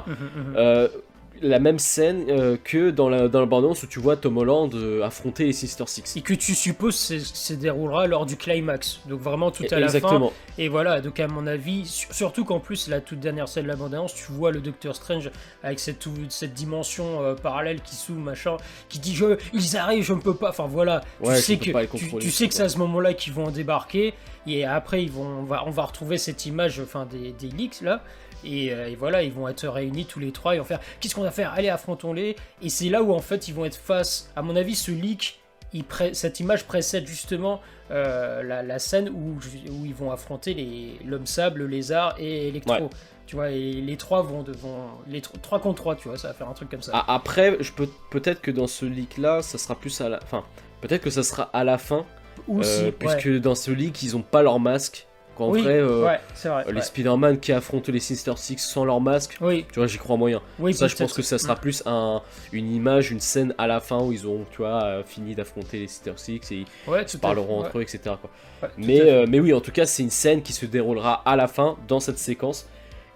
La 1.42 1.58
même 1.58 1.78
scène 1.78 2.26
euh, 2.28 2.56
que 2.62 2.90
dans 2.90 3.08
la, 3.08 3.28
dans 3.28 3.40
la 3.40 3.46
bande-annonce 3.46 3.82
où 3.82 3.87
tu 3.87 3.98
vois 3.98 4.16
Tom 4.16 4.37
Holland 4.37 4.75
euh, 4.75 5.02
affronter 5.02 5.44
les 5.46 5.52
Sister 5.54 5.84
Six. 5.87 6.16
Et 6.16 6.20
que 6.20 6.34
tu 6.34 6.54
supposes 6.54 6.96
se, 6.96 7.19
se 7.19 7.54
déroulera 7.54 8.06
lors 8.06 8.26
du 8.26 8.37
climax. 8.37 9.00
Donc 9.08 9.20
vraiment 9.20 9.50
tout 9.50 9.64
à 9.70 9.78
la 9.81 9.88
fin. 9.88 9.94
Exactement. 9.96 10.32
Et 10.58 10.69
voilà, 10.69 11.00
donc 11.00 11.19
à 11.19 11.28
mon 11.28 11.46
avis, 11.46 11.87
su- 11.87 12.08
surtout 12.10 12.44
qu'en 12.44 12.60
plus, 12.60 12.88
la 12.88 13.00
toute 13.00 13.20
dernière 13.20 13.48
scène 13.48 13.62
de 13.64 13.69
la 13.69 13.76
bande-annonce, 13.76 14.14
tu 14.14 14.32
vois 14.32 14.50
le 14.50 14.60
Docteur 14.60 14.94
Strange 14.94 15.31
avec 15.62 15.78
cette, 15.81 16.06
cette 16.28 16.52
dimension 16.52 17.22
euh, 17.22 17.34
parallèle 17.34 17.81
qui 17.81 17.94
s'ouvre, 17.96 18.20
machin, 18.20 18.58
qui 18.90 18.98
dit 18.98 19.14
je, 19.14 19.38
ils 19.54 19.76
arrivent, 19.78 20.04
je 20.04 20.12
ne 20.12 20.20
peux 20.20 20.34
pas. 20.34 20.50
Enfin 20.50 20.66
voilà, 20.66 21.00
Ouais, 21.22 21.37
tu 21.37 21.42
sais 21.42 21.56
que 21.56 21.96
tu, 22.19 22.31
sais 22.31 22.48
que 22.48 22.54
c'est 22.54 22.64
à 22.64 22.69
ce 22.69 22.76
moment-là 22.78 23.14
qu'ils 23.14 23.32
vont 23.32 23.46
en 23.46 23.50
débarquer. 23.50 24.12
Et 24.46 24.64
après, 24.64 25.02
ils 25.02 25.10
vont, 25.10 25.25
on 25.40 25.44
va, 25.44 25.62
on 25.66 25.70
va 25.70 25.84
retrouver 25.84 26.19
cette 26.19 26.44
image, 26.46 26.81
enfin 26.81 27.06
des, 27.06 27.32
des 27.32 27.48
leaks 27.48 27.81
là. 27.82 28.02
Et, 28.44 28.72
euh, 28.72 28.88
et 28.88 28.94
voilà, 28.96 29.22
ils 29.22 29.32
vont 29.32 29.48
être 29.48 29.66
réunis 29.69 30.06
tous 30.06 30.19
les 30.20 30.32
trois, 30.32 30.54
ils 30.54 30.58
vont 30.58 30.64
faire 30.64 30.81
qu'est-ce 31.00 31.14
qu'on 31.14 31.22
va 31.22 31.31
faire? 31.31 31.52
Allez, 31.52 31.69
affrontons-les. 31.69 32.37
Et 32.62 32.69
c'est 32.69 32.88
là 32.88 33.02
où 33.02 33.12
en 33.12 33.20
fait 33.20 33.48
ils 33.48 33.54
vont 33.54 33.64
être 33.64 33.76
face. 33.76 34.31
À 34.37 34.42
mon 34.42 34.56
avis, 34.56 34.75
ce 34.75 34.90
leak, 34.90 35.40
il 35.72 35.84
cette 36.12 36.40
image 36.40 36.64
précède 36.64 37.06
justement 37.06 37.60
euh, 37.90 38.42
la, 38.42 38.62
la 38.62 38.78
scène 38.78 39.08
où, 39.08 39.38
où 39.70 39.84
ils 39.87 39.94
vont 39.94 40.10
affronter 40.10 40.98
l'homme 41.04 41.26
sable, 41.26 41.60
le 41.60 41.66
lézard 41.66 42.14
et 42.19 42.48
Electro. 42.48 42.75
Ouais. 42.75 42.88
Tu 43.26 43.37
vois, 43.37 43.50
et 43.50 43.75
les 43.75 43.96
trois 43.96 44.22
vont, 44.22 44.42
de- 44.42 44.50
vont 44.52 44.88
les 45.06 45.20
3 45.20 45.60
contre 45.60 45.76
3, 45.82 45.94
tu 45.94 46.08
vois, 46.08 46.19
ça 46.19 46.28
va 46.28 46.34
faire 46.34 46.48
un 46.48 46.52
truc 46.52 46.69
comme 46.69 46.82
ça. 46.82 46.90
Ah, 46.94 47.14
après, 47.14 47.56
je 47.60 47.70
peux 47.70 47.88
peut-être 48.10 48.40
que 48.40 48.50
dans 48.50 48.66
ce 48.66 48.84
leak 48.84 49.19
là, 49.19 49.40
ça 49.40 49.56
sera 49.56 49.76
plus 49.76 50.00
à 50.00 50.08
la. 50.08 50.19
Enfin, 50.25 50.44
peut-être 50.81 51.02
que 51.02 51.10
ça 51.10 51.22
sera 51.22 51.44
à 51.52 51.62
la 51.62 51.78
fin, 51.78 52.04
Ou 52.48 52.58
euh, 52.58 52.62
si, 52.64 52.82
ouais. 52.87 52.90
puisque 52.92 53.28
dans 53.40 53.54
ce 53.54 53.70
leak 53.70 54.02
ils 54.02 54.16
ont 54.16 54.22
pas 54.22 54.42
leur 54.42 54.58
masque. 54.58 55.06
Oui, 55.48 55.62
vrai, 55.62 55.78
euh, 55.78 56.04
ouais, 56.04 56.20
vrai. 56.44 56.64
les 56.69 56.75
ouais. 56.75 56.81
Spider-Man 56.82 57.40
qui 57.40 57.52
affrontent 57.52 57.90
les 57.92 58.00
Sister 58.00 58.32
Six 58.37 58.58
sans 58.58 58.84
leur 58.84 59.00
masque, 59.00 59.37
Oui, 59.40 59.64
tu 59.72 59.78
vois, 59.78 59.87
j'y 59.87 59.98
crois 59.98 60.16
moyen. 60.16 60.40
oui, 60.58 60.75
Ça, 60.75 60.87
je 60.88 60.96
pense 60.96 61.12
que 61.12 61.22
ça 61.22 61.38
sera 61.38 61.56
plus 61.56 61.82
un, 61.87 62.22
une 62.52 62.72
image, 62.75 63.10
une 63.10 63.20
scène 63.20 63.54
à 63.58 63.66
la 63.66 63.81
fin 63.81 64.00
où 64.02 64.12
ils 64.12 64.26
ont, 64.26 64.44
tu 64.50 64.58
vois, 64.58 64.82
euh, 64.84 65.02
fini 65.04 65.34
d'affronter 65.34 65.78
les 65.81 65.87
Sister 65.88 66.12
Six 66.16 66.40
et 66.52 66.54
ils 66.54 66.66
Ouais, 66.90 67.04
parleront 67.20 67.60
entre 67.60 67.78
eux, 67.78 67.82
etc. 67.82 68.00
quoi. 68.20 68.31
Mais, 68.76 69.00
euh, 69.00 69.26
mais 69.28 69.40
oui, 69.40 69.52
en 69.54 69.60
tout 69.60 69.72
cas, 69.72 69.87
c'est 69.87 70.02
une 70.02 70.10
scène 70.10 70.42
qui 70.42 70.52
se 70.52 70.66
déroulera 70.66 71.22
à 71.25 71.37
la 71.37 71.48
fin 71.48 71.76
dans 71.88 72.00
cette 72.00 72.19
séquence. 72.19 72.69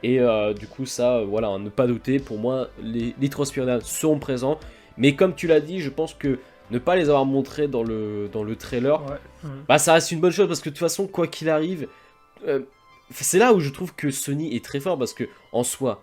Et 0.03 0.21
euh, 0.21 0.53
du 0.53 0.67
coup, 0.67 0.85
ça, 0.87 1.23
voilà, 1.23 1.57
ne 1.59 1.69
pas 1.71 1.87
douter. 1.87 2.19
Pour 2.19 2.39
moi, 2.39 2.69
les, 2.83 3.15
les 3.21 3.29
trois 3.29 3.47
Spider-Man 3.47 3.81
seront 3.83 4.19
présents. 4.19 4.59
Mais 4.99 5.15
comme 5.15 5.35
tu 5.35 5.47
l'as 5.47 5.61
dit, 5.61 5.81
je 5.81 5.89
pense 5.91 6.15
que 6.15 6.39
ne 6.71 6.79
pas 6.79 6.97
les 6.97 7.09
avoir 7.09 7.25
montrés 7.27 7.69
dans 7.69 7.83
le, 7.83 8.29
dans 8.33 8.43
le 8.45 8.57
trailer. 8.57 9.01
Mhm. 9.43 9.51
bah 9.69 9.79
ça 9.79 9.93
reste 9.95 10.13
une 10.13 10.21
bonne 10.21 10.31
chose 10.31 10.47
parce 10.49 10.61
que 10.61 10.69
de 10.71 10.75
toute 10.75 10.81
façon, 10.81 11.07
quoi 11.07 11.27
qu'il 11.27 11.49
arrive, 11.51 11.89
euh, 12.47 12.61
c'est 13.11 13.39
là 13.39 13.53
où 13.53 13.61
je 13.61 13.71
trouve 13.71 13.95
que 13.95 14.11
Sony 14.11 14.55
est 14.57 14.65
très 14.65 14.81
fort 14.81 14.99
parce 14.99 15.15
que 15.15 15.25
en 15.53 15.63
soi, 15.65 16.03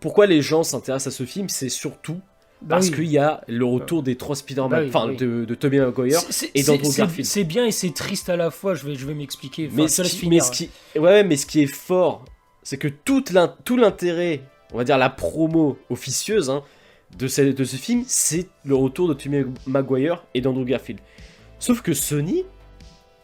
pourquoi 0.00 0.26
les 0.26 0.42
gens 0.42 0.62
s'intéressent 0.62 1.14
à 1.14 1.16
ce 1.16 1.24
film, 1.24 1.48
c'est 1.48 1.68
surtout 1.68 2.20
Bah 2.62 2.76
parce 2.76 2.88
oui. 2.88 2.94
qu'il 2.94 3.06
y 3.06 3.18
a 3.18 3.42
le 3.48 3.64
retour 3.64 4.02
des 4.02 4.16
trois 4.16 4.36
Spider-Man, 4.36 4.70
Bah 4.70 4.80
oui, 4.82 4.88
enfin 4.88 5.08
oui. 5.08 5.16
de, 5.16 5.44
de 5.44 5.54
Tobey 5.54 5.78
Maguire. 5.78 6.20
Et 6.54 6.62
d'Andrew 6.62 6.92
Garfield. 6.94 7.26
C'est 7.26 7.44
bien 7.44 7.64
et 7.66 7.70
c'est 7.72 7.94
triste 7.94 8.28
à 8.28 8.36
la 8.36 8.50
fois, 8.50 8.74
je 8.74 8.86
vais, 8.86 8.94
je 8.96 9.06
vais 9.06 9.14
m'expliquer. 9.14 9.66
Enfin, 9.66 9.82
mais, 9.82 9.88
ce 9.88 10.02
qui, 10.02 10.08
finir. 10.16 10.30
mais, 10.30 10.40
ce 10.40 10.50
qui, 10.52 10.70
ouais, 10.98 11.24
mais 11.24 11.36
ce 11.36 11.46
qui 11.46 11.62
est 11.62 11.66
fort, 11.66 12.24
c'est 12.62 12.78
que 12.78 12.88
toute 12.88 13.32
tout 13.64 13.76
l'intérêt, 13.76 14.42
on 14.72 14.78
va 14.78 14.84
dire 14.84 14.98
la 14.98 15.10
promo 15.10 15.78
officieuse 15.90 16.50
hein, 16.50 16.62
de, 17.16 17.28
ce, 17.28 17.42
de 17.42 17.64
ce 17.64 17.76
film, 17.76 18.02
c'est 18.06 18.48
le 18.64 18.74
retour 18.74 19.08
de 19.08 19.14
Tobey 19.14 19.46
Maguire 19.66 20.24
et 20.34 20.40
d'Andrew 20.40 20.64
Garfield. 20.64 21.00
Sauf 21.58 21.80
que 21.80 21.94
Sony, 21.94 22.44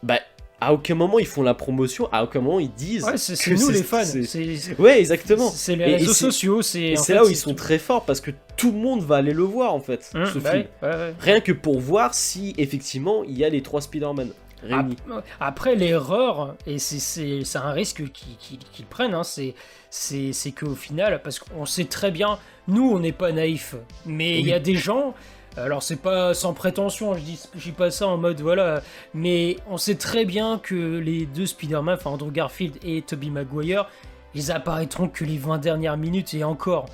bah, 0.01 0.19
à 0.67 0.73
aucun 0.73 0.95
moment 0.95 1.19
ils 1.19 1.25
font 1.27 1.41
la 1.43 1.53
promotion, 1.53 2.07
à 2.11 2.23
aucun 2.23 2.39
moment 2.41 2.59
ils 2.59 2.71
disent. 2.71 3.03
Ouais, 3.03 3.17
c'est 3.17 3.51
nous 3.51 3.69
les 3.69 3.83
fans. 3.83 4.03
c'est- 4.03 4.79
Ouais, 4.79 4.99
exactement. 4.99 5.49
c'est 5.49 5.75
les 5.75 5.83
Et- 5.85 5.89
et 5.91 5.95
réseaux 5.97 6.13
sociaux. 6.13 6.61
C'est 6.61 6.95
là 7.09 7.23
où 7.25 7.29
ils 7.29 7.35
sont 7.35 7.53
très 7.55 7.79
forts 7.79 8.05
parce 8.05 8.21
que 8.21 8.31
tout 8.57 8.71
le 8.71 8.77
monde 8.77 9.01
va 9.03 9.17
aller 9.17 9.33
le 9.33 9.43
voir 9.43 9.73
en 9.73 9.79
fait, 9.79 10.03
ce 10.03 10.39
bah 10.39 10.51
film. 10.51 10.63
oui, 10.81 10.87
ouais, 10.89 10.95
ouais. 10.95 11.13
Rien 11.19 11.39
que 11.41 11.51
pour 11.51 11.79
voir 11.79 12.13
si 12.13 12.53
effectivement 12.57 13.23
il 13.23 13.37
y 13.37 13.43
a 13.45 13.49
les 13.49 13.61
trois 13.61 13.81
Spider-Man 13.81 14.29
réunis. 14.63 14.95
Ap- 15.11 15.25
Après, 15.41 15.75
l'erreur, 15.75 16.55
et 16.65 16.77
c'est- 16.79 16.99
c'est 16.99 17.43
c'est 17.43 17.57
un 17.57 17.71
risque 17.71 18.03
qu'ils 18.13 18.85
prennent, 18.85 19.13
hein, 19.13 19.23
c'est 19.23 19.55
c'est 19.89 20.31
c'est 20.33 20.51
qu'au 20.51 20.75
final, 20.75 21.21
parce 21.23 21.39
qu'on 21.39 21.65
sait 21.65 21.85
très 21.85 22.11
bien, 22.11 22.39
nous, 22.67 22.89
on 22.89 22.99
n'est 22.99 23.11
pas 23.11 23.31
naïfs, 23.31 23.75
mais 24.05 24.39
il 24.39 24.47
y 24.47 24.53
a 24.53 24.59
des 24.59 24.75
gens. 24.75 25.13
Alors 25.55 25.83
c'est 25.83 25.97
pas 26.01 26.33
sans 26.33 26.53
prétention, 26.53 27.13
je 27.13 27.19
dis, 27.19 27.39
je 27.55 27.63
dis 27.65 27.71
pas 27.71 27.91
ça 27.91 28.07
en 28.07 28.17
mode 28.17 28.41
voilà, 28.41 28.81
mais 29.13 29.57
on 29.69 29.77
sait 29.77 29.95
très 29.95 30.25
bien 30.25 30.57
que 30.57 30.97
les 30.97 31.27
deux 31.27 31.45
Spider-Man, 31.45 31.95
enfin 31.99 32.09
Andrew 32.09 32.31
Garfield 32.31 32.77
et 32.83 33.03
Tobey 33.03 33.29
Maguire, 33.29 33.87
ils 34.33 34.51
apparaîtront 34.51 35.07
que 35.07 35.23
les 35.23 35.37
20 35.37 35.59
dernières 35.59 35.97
minutes 35.97 36.33
et 36.33 36.43
encore. 36.43 36.87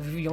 Il 0.00 0.28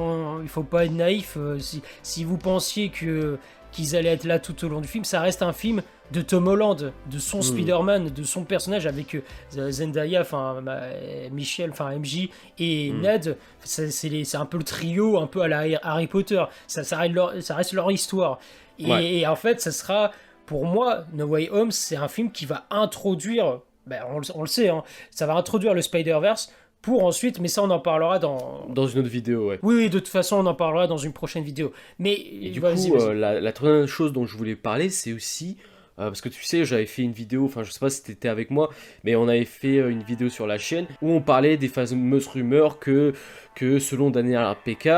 faut 0.48 0.62
pas 0.62 0.84
être 0.84 0.92
naïf. 0.92 1.36
euh, 1.36 1.58
Si, 1.58 1.82
si 2.02 2.24
vous 2.24 2.36
pensiez 2.36 2.88
que 2.88 3.38
qu'ils 3.72 3.96
allaient 3.96 4.10
être 4.10 4.24
là 4.24 4.38
tout 4.38 4.64
au 4.64 4.68
long 4.68 4.80
du 4.80 4.88
film, 4.88 5.04
ça 5.04 5.20
reste 5.20 5.42
un 5.42 5.52
film 5.52 5.82
de 6.12 6.20
Tom 6.22 6.46
Holland, 6.48 6.92
de 7.10 7.18
son 7.18 7.38
Mm. 7.38 7.42
Spider-Man, 7.42 8.10
de 8.10 8.22
son 8.22 8.44
personnage 8.44 8.86
avec 8.86 9.14
euh, 9.14 9.70
Zendaya, 9.70 10.20
enfin 10.20 10.60
bah, 10.62 10.80
euh, 10.82 11.28
Michel, 11.30 11.70
enfin 11.70 11.90
MJ 11.98 12.28
et 12.58 12.90
Mm. 12.90 13.00
Ned. 13.00 13.36
C'est 13.64 14.34
un 14.36 14.46
peu 14.46 14.58
le 14.58 14.64
trio, 14.64 15.18
un 15.18 15.26
peu 15.26 15.40
à 15.42 15.48
la 15.48 15.64
Harry 15.82 16.06
Potter. 16.06 16.42
Ça, 16.66 16.84
ça, 16.84 16.98
reste, 16.98 17.14
leur, 17.14 17.42
ça 17.42 17.54
reste 17.54 17.72
leur 17.72 17.90
histoire. 17.90 18.38
Et, 18.78 18.86
Ouais. 18.90 19.14
et 19.14 19.26
en 19.26 19.36
fait, 19.36 19.60
ça 19.60 19.70
sera, 19.70 20.12
pour 20.46 20.64
moi, 20.66 21.04
No 21.12 21.26
Way 21.26 21.48
Home, 21.50 21.70
c'est 21.70 21.96
un 21.96 22.08
film 22.08 22.30
qui 22.32 22.46
va 22.46 22.66
introduire, 22.70 23.60
ben, 23.86 24.02
on, 24.10 24.18
le- 24.18 24.26
on 24.34 24.40
le 24.42 24.46
sait, 24.48 24.68
hein, 24.68 24.82
ça 25.10 25.26
va 25.26 25.34
introduire 25.34 25.74
le 25.74 25.82
Spider-Verse 25.82 26.52
pour 26.80 27.04
ensuite, 27.04 27.38
mais 27.38 27.46
ça 27.46 27.62
on 27.62 27.70
en 27.70 27.78
parlera 27.78 28.18
dans... 28.18 28.66
Dans 28.68 28.86
une 28.88 29.00
autre 29.00 29.08
vidéo, 29.08 29.48
ouais. 29.50 29.58
Oui, 29.62 29.76
oui, 29.76 29.88
de 29.90 29.98
toute 30.00 30.08
façon, 30.08 30.36
on 30.38 30.46
en 30.46 30.54
parlera 30.54 30.88
dans 30.88 30.96
une 30.96 31.12
prochaine 31.12 31.44
vidéo. 31.44 31.72
Mais 32.00 32.14
Et 32.14 32.50
du 32.50 32.60
coup, 32.60 32.66
euh, 32.66 33.14
la, 33.14 33.40
la 33.40 33.52
troisième 33.52 33.86
chose 33.86 34.12
dont 34.12 34.26
je 34.26 34.36
voulais 34.36 34.56
parler, 34.56 34.90
c'est 34.90 35.12
aussi. 35.12 35.56
Euh, 35.98 36.06
parce 36.06 36.20
que 36.20 36.28
tu 36.28 36.42
sais, 36.42 36.64
j'avais 36.64 36.86
fait 36.86 37.02
une 37.02 37.12
vidéo, 37.12 37.44
enfin 37.44 37.62
je 37.62 37.70
sais 37.70 37.80
pas 37.80 37.90
si 37.90 38.02
t'étais 38.02 38.28
avec 38.28 38.50
moi, 38.50 38.70
mais 39.04 39.14
on 39.14 39.28
avait 39.28 39.44
fait 39.44 39.78
euh, 39.78 39.90
une 39.90 40.02
vidéo 40.02 40.28
sur 40.30 40.46
la 40.46 40.58
chaîne 40.58 40.86
où 41.02 41.10
on 41.10 41.20
parlait 41.20 41.56
des 41.56 41.68
fameuses 41.68 42.28
rumeurs 42.28 42.78
que, 42.78 43.12
que 43.54 43.78
selon 43.78 44.10
Daniel 44.10 44.42
RPK, 44.44 44.88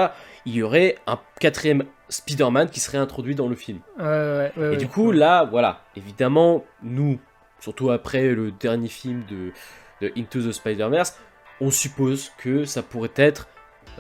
il 0.46 0.54
y 0.54 0.62
aurait 0.62 0.96
un 1.06 1.18
quatrième 1.40 1.84
Spider-Man 2.08 2.68
qui 2.68 2.80
serait 2.80 2.98
introduit 2.98 3.34
dans 3.34 3.48
le 3.48 3.56
film. 3.56 3.80
Ouais, 3.98 4.04
ouais, 4.04 4.52
ouais, 4.56 4.66
Et 4.66 4.68
ouais. 4.70 4.76
du 4.76 4.86
coup, 4.86 5.10
là, 5.10 5.44
voilà, 5.44 5.80
évidemment, 5.96 6.64
nous, 6.82 7.18
surtout 7.60 7.90
après 7.90 8.28
le 8.28 8.52
dernier 8.52 8.88
film 8.88 9.24
de, 9.28 9.52
de 10.00 10.12
Into 10.16 10.42
the 10.42 10.52
Spider-Verse, 10.52 11.18
on 11.60 11.70
suppose 11.70 12.30
que 12.38 12.64
ça 12.64 12.82
pourrait 12.82 13.12
être 13.16 13.48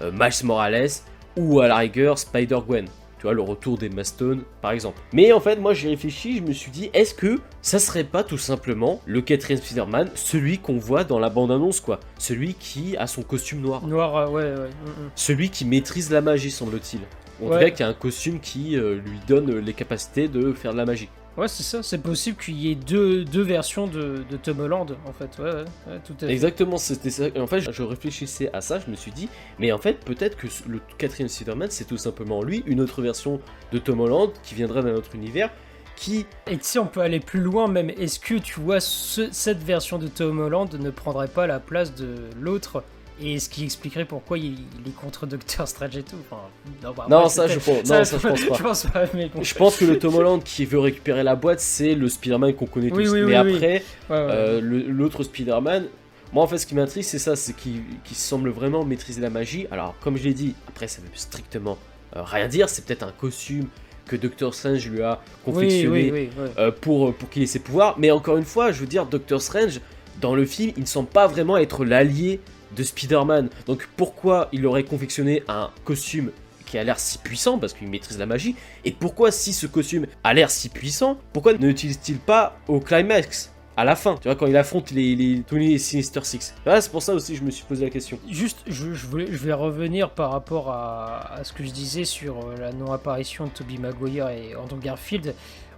euh, 0.02 0.12
Miles 0.12 0.44
Morales 0.44 0.88
ou 1.36 1.60
à 1.60 1.68
la 1.68 1.76
rigueur 1.76 2.18
Spider-Gwen. 2.18 2.86
Tu 3.24 3.26
vois, 3.28 3.32
le 3.32 3.40
retour 3.40 3.78
des 3.78 3.90
Stone, 4.04 4.42
par 4.60 4.72
exemple. 4.72 5.00
Mais 5.14 5.32
en 5.32 5.40
fait, 5.40 5.56
moi, 5.56 5.72
j'ai 5.72 5.88
réfléchi, 5.88 6.36
je 6.36 6.42
me 6.42 6.52
suis 6.52 6.70
dit, 6.70 6.90
est-ce 6.92 7.14
que 7.14 7.38
ça 7.62 7.78
serait 7.78 8.04
pas 8.04 8.22
tout 8.22 8.36
simplement 8.36 9.00
le 9.06 9.22
quatrième 9.22 9.62
Spider-Man, 9.62 10.10
celui 10.14 10.58
qu'on 10.58 10.76
voit 10.76 11.04
dans 11.04 11.18
la 11.18 11.30
bande-annonce, 11.30 11.80
quoi 11.80 12.00
Celui 12.18 12.52
qui 12.52 12.98
a 12.98 13.06
son 13.06 13.22
costume 13.22 13.62
noir. 13.62 13.86
Noir, 13.86 14.14
euh, 14.14 14.26
ouais, 14.28 14.42
ouais. 14.42 14.68
mm, 14.68 15.04
mm. 15.06 15.10
Celui 15.14 15.48
qui 15.48 15.64
maîtrise 15.64 16.10
la 16.10 16.20
magie, 16.20 16.50
semble-t-il. 16.50 17.00
En 17.42 17.48
Ouais. 17.48 17.54
tout 17.60 17.64
cas, 17.64 17.70
qui 17.70 17.82
a 17.82 17.88
un 17.88 17.94
costume 17.94 18.40
qui 18.40 18.76
euh, 18.76 18.96
lui 18.96 19.18
donne 19.26 19.56
les 19.58 19.72
capacités 19.72 20.28
de 20.28 20.52
faire 20.52 20.72
de 20.72 20.76
la 20.76 20.84
magie. 20.84 21.08
Ouais, 21.36 21.48
c'est 21.48 21.64
ça, 21.64 21.82
c'est 21.82 21.98
possible 21.98 22.36
qu'il 22.40 22.54
y 22.60 22.70
ait 22.70 22.76
deux, 22.76 23.24
deux 23.24 23.42
versions 23.42 23.88
de, 23.88 24.22
de 24.30 24.36
Tom 24.36 24.60
Holland, 24.60 24.86
en 25.04 25.12
fait. 25.12 25.36
Ouais, 25.42 25.50
ouais, 25.52 25.64
ouais, 25.88 26.00
tout 26.04 26.14
à 26.16 26.26
fait. 26.26 26.30
Exactement, 26.32 26.76
c'était 26.76 27.10
ça. 27.10 27.24
En 27.36 27.48
fait, 27.48 27.60
je 27.72 27.82
réfléchissais 27.82 28.50
à 28.52 28.60
ça, 28.60 28.78
je 28.78 28.88
me 28.88 28.94
suis 28.94 29.10
dit, 29.10 29.28
mais 29.58 29.72
en 29.72 29.78
fait, 29.78 30.04
peut-être 30.04 30.36
que 30.36 30.46
le 30.68 30.80
quatrième 30.96 31.28
Spider-Man, 31.28 31.70
c'est 31.72 31.86
tout 31.86 31.96
simplement 31.96 32.40
lui, 32.42 32.62
une 32.66 32.80
autre 32.80 33.02
version 33.02 33.40
de 33.72 33.78
Tom 33.78 33.98
Holland 34.00 34.30
qui 34.44 34.54
viendrait 34.54 34.82
d'un 34.84 34.94
autre 34.94 35.14
univers, 35.16 35.50
qui. 35.96 36.24
Et 36.46 36.56
tu 36.56 36.62
sais, 36.64 36.78
on 36.78 36.86
peut 36.86 37.00
aller 37.00 37.18
plus 37.20 37.40
loin 37.40 37.66
même. 37.66 37.90
Est-ce 37.90 38.20
que 38.20 38.34
tu 38.34 38.60
vois, 38.60 38.78
ce- 38.78 39.32
cette 39.32 39.62
version 39.62 39.98
de 39.98 40.06
Tom 40.06 40.38
Holland 40.38 40.72
ne 40.74 40.90
prendrait 40.90 41.26
pas 41.28 41.48
la 41.48 41.58
place 41.58 41.96
de 41.96 42.14
l'autre 42.40 42.84
Et 43.20 43.38
ce 43.38 43.48
qui 43.48 43.62
expliquerait 43.64 44.04
pourquoi 44.04 44.38
il, 44.38 44.54
il 44.54 44.88
est 44.88 44.94
contre 45.00 45.26
Doctor 45.26 45.68
Strange 45.68 45.96
et 45.96 46.02
tout. 46.02 46.16
Enfin, 46.28 46.42
non, 46.82 46.92
bah, 46.96 47.06
Non, 47.08 47.16
après, 47.18 47.28
ça, 47.30 47.46
je 47.46 47.58
pense, 47.60 47.78
non, 47.88 48.04
ça, 48.04 48.04
je 48.04 48.16
pense 48.16 48.44
pas. 48.44 48.54
Je 48.56 48.62
pense 48.62 48.86
pas, 48.86 49.04
mais 49.14 49.28
bon. 49.32 49.42
Je 49.42 49.54
pense 49.54 49.76
que 49.76 49.84
le 49.84 49.98
Tom 49.98 50.14
Holland 50.16 50.42
qui 50.42 50.64
veut 50.64 50.80
récupérer 50.80 51.22
la 51.22 51.36
boîte, 51.36 51.60
c'est 51.60 51.94
le 51.94 52.08
Spider-Man 52.08 52.54
qu'on 52.54 52.66
connaît 52.66 52.90
Oui, 52.92 53.04
tous. 53.04 53.12
oui, 53.12 53.20
mais 53.20 53.38
oui, 53.40 53.50
oui. 53.50 53.54
après, 53.54 53.74
Ouais, 54.10 54.16
euh, 54.30 54.60
l'autre 54.60 55.22
Spider-Man, 55.22 55.86
moi 56.32 56.42
en 56.42 56.46
fait, 56.48 56.58
ce 56.58 56.66
qui 56.66 56.74
m'intrigue, 56.74 57.04
c'est 57.04 57.20
ça, 57.20 57.36
c'est 57.36 57.54
qu'il 57.54 57.82
qu'il 58.02 58.16
semble 58.16 58.50
vraiment 58.50 58.84
maîtriser 58.84 59.20
la 59.20 59.30
magie. 59.30 59.68
Alors, 59.70 59.94
comme 60.00 60.16
je 60.16 60.24
l'ai 60.24 60.34
dit, 60.34 60.54
après, 60.66 60.88
ça 60.88 61.00
veut 61.00 61.08
strictement 61.14 61.78
euh, 62.16 62.22
rien 62.24 62.48
dire, 62.48 62.68
c'est 62.68 62.84
peut-être 62.84 63.04
un 63.04 63.12
costume 63.12 63.68
que 64.06 64.16
Doctor 64.16 64.52
Strange 64.54 64.86
lui 64.88 65.02
a 65.02 65.20
confectionné 65.44 66.30
euh, 66.58 66.70
pour, 66.72 67.14
pour 67.14 67.30
qu'il 67.30 67.42
ait 67.42 67.46
ses 67.46 67.60
pouvoirs. 67.60 67.94
Mais 67.98 68.10
encore 68.10 68.36
une 68.36 68.44
fois, 68.44 68.72
je 68.72 68.80
veux 68.80 68.86
dire, 68.86 69.06
Doctor 69.06 69.40
Strange, 69.40 69.80
dans 70.20 70.34
le 70.34 70.44
film, 70.44 70.72
il 70.76 70.82
ne 70.82 70.86
semble 70.88 71.08
pas 71.08 71.26
vraiment 71.26 71.56
être 71.56 71.84
l'allié 71.84 72.40
de 72.74 72.82
Spider-Man. 72.82 73.50
Donc 73.66 73.88
pourquoi 73.96 74.48
il 74.52 74.66
aurait 74.66 74.84
confectionné 74.84 75.42
un 75.48 75.70
costume 75.84 76.30
qui 76.66 76.78
a 76.78 76.84
l'air 76.84 76.98
si 76.98 77.18
puissant 77.18 77.58
parce 77.58 77.72
qu'il 77.72 77.88
maîtrise 77.88 78.18
la 78.18 78.26
magie 78.26 78.56
Et 78.84 78.92
pourquoi 78.92 79.30
si 79.30 79.52
ce 79.52 79.66
costume 79.66 80.06
a 80.22 80.34
l'air 80.34 80.50
si 80.50 80.68
puissant, 80.68 81.18
pourquoi 81.32 81.52
ne 81.52 81.66
l'utilise-t-il 81.66 82.18
pas 82.18 82.58
au 82.68 82.80
climax 82.80 83.50
à 83.76 83.84
la 83.84 83.96
fin, 83.96 84.14
tu 84.16 84.28
vois, 84.28 84.36
quand 84.36 84.46
il 84.46 84.56
affronte 84.56 84.92
les, 84.92 85.16
les 85.16 85.42
Tony 85.42 85.74
et 85.74 85.78
Sinister 85.78 86.20
Six. 86.22 86.54
c'est 86.64 86.90
pour 86.92 87.02
ça 87.02 87.12
aussi 87.12 87.32
que 87.32 87.38
je 87.40 87.44
me 87.44 87.50
suis 87.50 87.64
posé 87.64 87.84
la 87.84 87.90
question. 87.90 88.20
Juste, 88.30 88.60
je, 88.68 88.92
je 88.94 89.06
vais 89.08 89.52
revenir 89.52 90.10
par 90.10 90.30
rapport 90.30 90.70
à, 90.70 91.40
ce 91.42 91.52
que 91.52 91.64
je 91.64 91.70
disais 91.70 92.04
sur 92.04 92.38
euh, 92.38 92.56
la 92.56 92.72
non-apparition 92.72 93.46
de 93.46 93.50
Tobey 93.50 93.78
Maguire 93.78 94.28
et 94.28 94.54
Andrew 94.54 94.78
Garfield. 94.78 95.34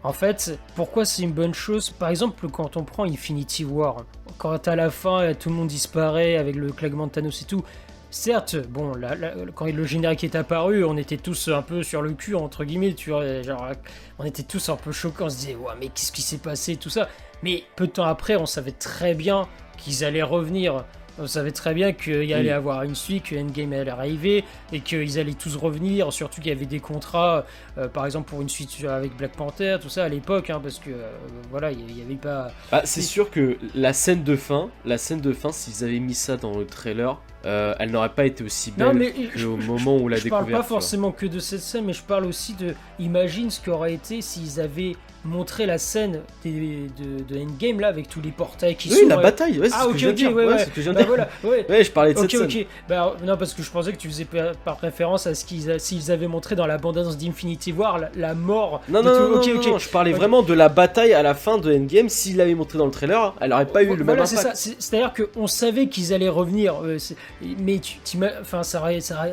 En 0.06 0.12
fait, 0.12 0.56
pourquoi 0.76 1.04
c'est 1.04 1.22
une 1.22 1.32
bonne 1.32 1.52
chose? 1.52 1.90
Par 1.90 2.10
exemple, 2.10 2.48
quand 2.48 2.76
on 2.76 2.84
prend 2.84 3.02
Infinity 3.02 3.64
War, 3.64 4.04
quand 4.38 4.68
à 4.68 4.76
la 4.76 4.88
fin 4.88 5.34
tout 5.34 5.48
le 5.48 5.56
monde 5.56 5.66
disparaît 5.66 6.36
avec 6.36 6.54
le 6.54 6.70
claquement 6.70 7.08
de 7.08 7.10
Thanos 7.10 7.42
et 7.42 7.44
tout, 7.44 7.64
certes, 8.08 8.56
bon, 8.68 8.92
quand 9.56 9.66
le 9.66 9.84
générique 9.84 10.22
est 10.22 10.36
apparu, 10.36 10.84
on 10.84 10.96
était 10.96 11.16
tous 11.16 11.48
un 11.48 11.60
peu 11.60 11.82
sur 11.82 12.02
le 12.02 12.12
cul, 12.12 12.36
entre 12.36 12.62
guillemets, 12.62 12.94
tu 12.94 13.10
vois, 13.10 13.42
genre, 13.42 13.66
on 14.20 14.24
était 14.24 14.44
tous 14.44 14.68
un 14.68 14.76
peu 14.76 14.92
choqués, 14.92 15.24
on 15.24 15.28
se 15.28 15.38
disait, 15.38 15.56
ouais, 15.56 15.74
mais 15.80 15.88
qu'est-ce 15.88 16.12
qui 16.12 16.22
s'est 16.22 16.38
passé, 16.38 16.76
tout 16.76 16.88
ça? 16.88 17.08
Mais 17.42 17.64
peu 17.74 17.88
de 17.88 17.92
temps 17.92 18.04
après, 18.04 18.36
on 18.36 18.46
savait 18.46 18.70
très 18.70 19.12
bien 19.12 19.48
qu'ils 19.76 20.04
allaient 20.04 20.22
revenir. 20.22 20.84
On 21.18 21.26
savait 21.26 21.50
très 21.50 21.72
bien 21.72 21.92
qu'il 21.92 22.24
y 22.24 22.34
allait 22.34 22.50
avoir 22.50 22.82
une 22.82 22.94
suite, 22.94 23.24
que 23.24 23.36
Endgame 23.36 23.72
allait 23.72 23.90
arriver 23.90 24.44
et 24.72 24.80
qu'ils 24.80 25.18
allaient 25.18 25.34
tous 25.34 25.56
revenir. 25.56 26.12
Surtout 26.12 26.40
qu'il 26.40 26.50
y 26.50 26.54
avait 26.54 26.66
des 26.66 26.80
contrats, 26.80 27.46
euh, 27.78 27.88
par 27.88 28.04
exemple 28.04 28.28
pour 28.28 28.42
une 28.42 28.48
suite 28.48 28.84
avec 28.84 29.16
Black 29.16 29.32
Panther, 29.32 29.78
tout 29.80 29.88
ça 29.88 30.04
à 30.04 30.08
l'époque, 30.08 30.50
hein, 30.50 30.60
parce 30.62 30.78
que 30.78 30.90
euh, 30.90 31.10
voilà, 31.50 31.72
il 31.72 31.86
n'y 31.86 32.02
avait 32.02 32.14
pas. 32.14 32.50
Ah, 32.70 32.82
c'est 32.84 33.02
sûr 33.02 33.30
que 33.30 33.56
la 33.74 33.92
scène 33.92 34.24
de 34.24 34.36
fin, 34.36 34.68
la 34.84 34.98
scène 34.98 35.20
de 35.20 35.32
fin, 35.32 35.52
s'ils 35.52 35.84
avaient 35.84 36.00
mis 36.00 36.14
ça 36.14 36.36
dans 36.36 36.58
le 36.58 36.66
trailer, 36.66 37.18
euh, 37.46 37.74
elle 37.78 37.92
n'aurait 37.92 38.10
pas 38.10 38.26
été 38.26 38.42
aussi 38.42 38.72
belle 38.72 39.12
qu'au 39.34 39.56
moment 39.56 39.96
où 39.96 40.08
la 40.08 40.16
découverte. 40.16 40.46
Je 40.46 40.50
parle 40.50 40.62
pas 40.62 40.66
forcément 40.66 41.12
que 41.12 41.26
de 41.26 41.38
cette 41.38 41.60
scène, 41.60 41.84
mais 41.84 41.92
je 41.92 42.02
parle 42.02 42.26
aussi 42.26 42.54
de. 42.54 42.74
Imagine 42.98 43.50
ce 43.50 43.60
qu'aurait 43.60 43.94
été 43.94 44.20
s'ils 44.20 44.60
avaient 44.60 44.96
montrer 45.26 45.66
la 45.66 45.78
scène 45.78 46.22
de, 46.44 46.86
de, 47.28 47.38
Endgame 47.38 47.80
là 47.80 47.88
avec 47.88 48.08
tous 48.08 48.20
les 48.20 48.30
portails 48.30 48.76
qui 48.76 48.88
oui, 48.88 48.94
sont. 48.94 49.02
Oui, 49.02 49.08
la 49.08 49.16
bataille, 49.16 49.58
ouais, 49.58 49.68
c'est 49.68 49.74
ah, 49.76 49.86
ce 49.92 49.98
je 49.98 50.08
viens 50.08 50.32
ouais, 50.32 50.46
ouais. 50.46 50.66
que 50.74 50.80
je 50.80 50.90
bah, 50.90 51.02
voilà, 51.06 51.28
ouais. 51.44 51.84
je 51.84 51.90
parlais 51.90 52.14
de 52.14 52.18
cette 52.18 52.30
scène. 52.30 52.64
Bah, 52.88 53.14
non, 53.24 53.36
parce 53.36 53.54
que 53.54 53.62
je 53.62 53.70
pensais 53.70 53.92
que 53.92 53.98
tu 53.98 54.08
faisais 54.08 54.26
par 54.64 54.78
référence 54.80 55.26
à 55.26 55.34
ce 55.34 55.44
qu'ils 55.44 55.78
s'ils 55.80 56.10
avaient 56.10 56.28
montré 56.28 56.54
dans 56.54 56.66
la 56.66 56.78
bande-annonce 56.78 57.18
d'Infinity 57.18 57.72
War, 57.72 58.00
la, 58.14 58.34
mort. 58.34 58.82
Non, 58.88 59.02
non, 59.02 59.12
non, 59.12 59.28
non, 59.28 59.70
non, 59.70 59.78
je 59.78 59.88
parlais 59.88 60.12
vraiment 60.12 60.42
de 60.42 60.54
la 60.54 60.68
bataille 60.68 61.12
à 61.12 61.22
la 61.22 61.34
fin 61.34 61.58
de 61.58 61.72
Endgame. 61.72 62.08
S'ils 62.08 62.36
l'avaient 62.36 62.54
montré 62.54 62.78
dans 62.78 62.86
le 62.86 62.90
trailer, 62.90 63.34
elle 63.40 63.52
aurait 63.52 63.66
pas 63.66 63.82
eu 63.82 63.94
le 63.94 64.04
même 64.04 64.20
impact. 64.20 64.54
C'est-à-dire 64.54 65.12
qu'on 65.12 65.46
savait 65.46 65.88
qu'ils 65.88 66.12
allaient 66.12 66.28
revenir, 66.28 66.82
euh, 66.82 66.98
mais 67.58 67.78
tu, 67.78 67.98
enfin, 68.40 68.62
ça, 68.62 68.82
ça, 69.00 69.26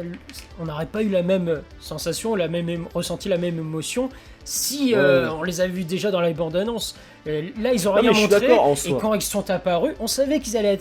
on 0.60 0.66
n'aurait 0.66 0.86
pas 0.86 1.04
eu 1.04 1.10
la 1.10 1.24
même 1.24 1.62
sensation, 1.80 2.36
la 2.36 2.48
même 2.48 2.86
ressenti 2.94 3.30
la 3.30 3.38
même 3.38 3.60
émotion 3.60 4.10
si 4.46 4.94
euh, 4.94 5.30
on 5.32 5.44
les 5.44 5.62
a 5.62 5.68
vus 5.68 5.84
déjà 5.84 6.12
dans 6.12 6.22
la 6.22 6.32
bande-annonce. 6.34 6.96
Euh, 7.28 7.50
là, 7.62 7.74
ils 7.74 7.88
ont 7.88 7.94
rien 7.94 8.12
montré. 8.12 8.46
Et 8.86 8.94
quand 9.00 9.14
ils 9.14 9.22
sont 9.22 9.50
apparus, 9.50 9.96
on 10.00 10.08
savait 10.08 10.40
qu'ils 10.40 10.58
allaient, 10.58 10.80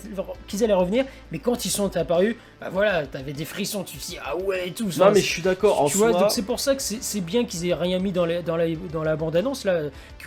qu'ils 0.49 0.65
allaient 0.65 0.73
revenir. 0.73 1.05
Mais 1.31 1.39
quand 1.39 1.65
ils 1.65 1.71
sont 1.71 1.97
apparus, 1.97 2.35
bah 2.61 2.69
voilà, 2.73 3.07
t'avais 3.07 3.33
des 3.33 3.45
frissons. 3.45 3.85
Tu 3.85 3.97
te 3.99 4.07
dis, 4.07 4.19
ah 4.25 4.37
ouais, 4.37 4.69
et 4.69 4.73
tout. 4.73 4.89
Non, 4.99 5.11
mais 5.13 5.21
je 5.21 5.29
suis 5.29 5.43
d'accord. 5.43 5.81
En 5.81 5.87
tu 5.89 5.99
vois, 5.99 6.13
donc 6.13 6.31
c'est 6.31 6.43
pour 6.43 6.59
ça 6.61 6.75
que 6.75 6.83
c'est 6.83 7.21
bien 7.21 7.45
qu'ils 7.45 7.69
aient 7.69 7.75
rien 7.75 7.99
mis 7.99 8.13
dans, 8.13 8.27
dans 8.43 8.57
la, 8.57 8.67
dans 8.93 9.05
la 9.05 9.17
bande-annonce. 9.17 9.65
là. 9.65 9.83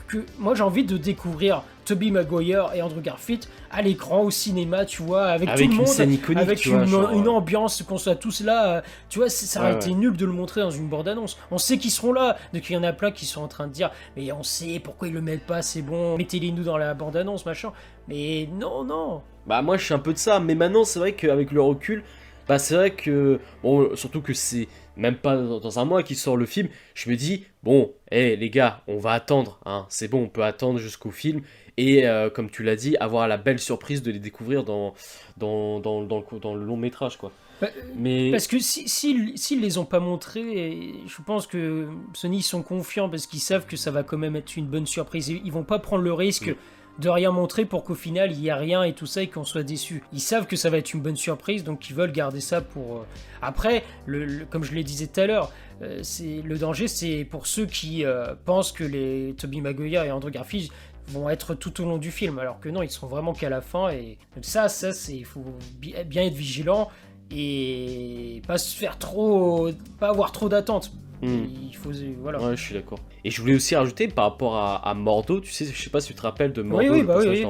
Que, 0.07 0.25
moi, 0.37 0.55
j'ai 0.55 0.63
envie 0.63 0.83
de 0.83 0.97
découvrir 0.97 1.63
Toby 1.85 2.11
Maguire 2.11 2.71
et 2.73 2.81
Andrew 2.81 3.01
Garfield 3.01 3.45
à 3.71 3.81
l'écran, 3.81 4.21
au 4.21 4.31
cinéma, 4.31 4.85
tu 4.85 5.01
vois, 5.01 5.27
avec, 5.27 5.49
tout 5.53 5.61
le 5.61 5.67
monde, 5.75 6.37
avec 6.37 6.65
une, 6.65 7.27
ambiance, 7.27 7.83
qu'on 7.83 7.97
soit 7.97 8.15
tous 8.15 8.41
là. 8.41 8.77
Euh, 8.77 8.81
tu 9.09 9.19
vois, 9.19 9.29
ça 9.29 9.61
aurait 9.61 9.75
été 9.75 9.93
nul 9.93 10.17
de 10.17 10.25
le 10.25 10.31
montrer 10.31 10.61
dans 10.61 10.71
une 10.71 10.87
bande-annonce. 10.87 11.37
On 11.51 11.57
sait 11.57 11.77
qu'ils 11.77 11.91
seront 11.91 12.13
là, 12.13 12.37
donc 12.53 12.69
il 12.69 12.73
y 12.73 12.77
en 12.77 12.83
a 12.83 12.93
plein 12.93 13.11
qui 13.11 13.25
sont 13.25 13.41
en 13.41 13.47
train 13.47 13.67
de 13.67 13.71
dire, 13.71 13.91
mais 14.17 14.31
on 14.31 14.43
sait 14.43 14.79
pourquoi 14.83 15.07
ils 15.07 15.13
le 15.13 15.21
mettent 15.21 15.45
pas, 15.45 15.61
c'est 15.61 15.81
bon, 15.81 16.17
mettez-les 16.17 16.51
nous 16.51 16.63
dans 16.63 16.77
la 16.77 16.93
bande-annonce, 16.93 17.45
machin. 17.45 17.71
Mais 18.07 18.49
non, 18.51 18.83
non. 18.83 19.21
Bah 19.47 19.61
moi 19.61 19.77
je 19.77 19.85
suis 19.85 19.93
un 19.93 19.99
peu 19.99 20.13
de 20.13 20.17
ça, 20.17 20.39
mais 20.39 20.55
maintenant 20.55 20.83
c'est 20.83 20.99
vrai 20.99 21.13
qu'avec 21.13 21.51
le 21.51 21.61
recul, 21.61 22.03
bah 22.47 22.57
c'est 22.57 22.75
vrai 22.75 22.91
que, 22.91 23.39
bon, 23.61 23.95
surtout 23.95 24.21
que 24.21 24.33
c'est 24.33 24.67
même 24.97 25.15
pas 25.15 25.35
dans 25.35 25.79
un 25.79 25.85
mois 25.85 26.03
qui 26.03 26.15
sort 26.15 26.37
le 26.37 26.45
film, 26.45 26.69
je 26.93 27.09
me 27.09 27.15
dis, 27.15 27.45
bon, 27.63 27.93
hé 28.11 28.35
les 28.35 28.49
gars, 28.49 28.81
on 28.87 28.97
va 28.97 29.11
attendre, 29.11 29.59
hein, 29.65 29.85
c'est 29.89 30.07
bon, 30.07 30.23
on 30.23 30.29
peut 30.29 30.43
attendre 30.43 30.79
jusqu'au 30.79 31.11
film, 31.11 31.41
et 31.77 32.07
euh, 32.07 32.29
comme 32.29 32.49
tu 32.49 32.63
l'as 32.63 32.75
dit, 32.75 32.95
avoir 32.97 33.27
la 33.27 33.37
belle 33.37 33.59
surprise 33.59 34.01
de 34.01 34.11
les 34.11 34.19
découvrir 34.19 34.63
dans, 34.63 34.93
dans, 35.37 35.79
dans, 35.79 36.03
dans, 36.03 36.19
le, 36.19 36.39
dans 36.39 36.55
le 36.55 36.63
long 36.63 36.77
métrage, 36.77 37.17
quoi. 37.17 37.31
Bah, 37.61 37.67
mais... 37.95 38.31
Parce 38.31 38.47
que 38.47 38.59
s'ils 38.59 38.89
si, 38.89 39.37
si, 39.37 39.59
les 39.59 39.77
ont 39.77 39.85
pas 39.85 39.99
montrés, 39.99 40.93
je 41.07 41.21
pense 41.25 41.47
que 41.47 41.87
Sony 42.13 42.41
sont 42.41 42.61
confiants 42.61 43.09
parce 43.09 43.27
qu'ils 43.27 43.39
savent 43.39 43.65
que 43.65 43.77
ça 43.77 43.91
va 43.91 44.03
quand 44.03 44.17
même 44.17 44.35
être 44.35 44.57
une 44.57 44.67
bonne 44.67 44.85
surprise. 44.85 45.29
Ils 45.29 45.51
vont 45.51 45.63
pas 45.63 45.79
prendre 45.79 46.03
le 46.03 46.11
risque 46.11 46.49
mm. 46.49 47.01
de 47.01 47.09
rien 47.09 47.31
montrer 47.31 47.63
pour 47.63 47.85
qu'au 47.85 47.95
final 47.95 48.33
il 48.33 48.41
y 48.41 48.49
a 48.49 48.57
rien 48.57 48.83
et 48.83 48.91
tout 48.91 49.05
ça 49.05 49.21
et 49.21 49.27
qu'on 49.27 49.45
soit 49.45 49.63
déçu. 49.63 50.03
Ils 50.11 50.19
savent 50.19 50.47
que 50.47 50.57
ça 50.57 50.69
va 50.69 50.79
être 50.79 50.93
une 50.93 50.99
bonne 50.99 51.15
surprise 51.15 51.63
donc 51.63 51.89
ils 51.89 51.95
veulent 51.95 52.11
garder 52.11 52.41
ça 52.41 52.59
pour. 52.59 52.97
Euh, 52.97 53.05
après, 53.41 53.85
le, 54.05 54.43
comme 54.49 54.65
je 54.65 54.73
le 54.73 54.83
disais 54.83 55.07
tout 55.07 55.21
à 55.21 55.25
l'heure, 55.25 55.53
euh, 55.81 55.99
c'est 56.03 56.41
le 56.43 56.57
danger 56.57 56.89
c'est 56.89 57.23
pour 57.23 57.47
ceux 57.47 57.67
qui 57.67 58.03
pensent 58.43 58.73
que 58.73 58.83
les 58.83 59.33
Toby 59.37 59.61
Maguire 59.61 60.03
et 60.03 60.11
Andrew 60.11 60.29
Garfield 60.29 60.69
vont 61.07 61.29
être 61.29 61.55
tout 61.55 61.81
au 61.81 61.85
long 61.85 61.97
du 61.97 62.11
film, 62.11 62.39
alors 62.39 62.59
que 62.59 62.69
non, 62.69 62.81
ils 62.81 62.89
sont 62.89 63.07
vraiment 63.07 63.33
qu'à 63.33 63.49
la 63.49 63.61
fin. 63.61 63.89
Et 63.89 64.17
ça, 64.41 64.69
ça, 64.69 64.93
c'est, 64.93 65.15
il 65.15 65.25
faut 65.25 65.43
bien 65.79 66.23
être 66.23 66.33
vigilant 66.33 66.89
et 67.31 68.41
pas 68.47 68.57
se 68.57 68.75
faire 68.75 68.97
trop, 68.97 69.69
pas 69.99 70.09
avoir 70.09 70.31
trop 70.31 70.49
d'attentes. 70.49 70.91
Hmm. 71.21 71.45
Il 71.69 71.75
faut, 71.75 71.91
voilà. 72.21 72.41
Ouais, 72.41 72.55
je 72.55 72.61
suis 72.61 72.73
d'accord. 72.73 72.99
Et 73.23 73.31
je 73.31 73.41
voulais 73.41 73.55
aussi 73.55 73.75
rajouter 73.75 74.07
par 74.07 74.25
rapport 74.25 74.55
à, 74.55 74.93
Mordo, 74.93 75.39
tu 75.39 75.51
sais, 75.51 75.65
je 75.65 75.81
sais 75.81 75.89
pas 75.89 75.99
si 75.99 76.09
tu 76.09 76.13
te 76.13 76.21
rappelles 76.21 76.53
de 76.53 76.61
Mordo, 76.61 76.85
oui, 76.85 76.89
oui, 76.99 77.03
bah 77.03 77.17
oui, 77.19 77.45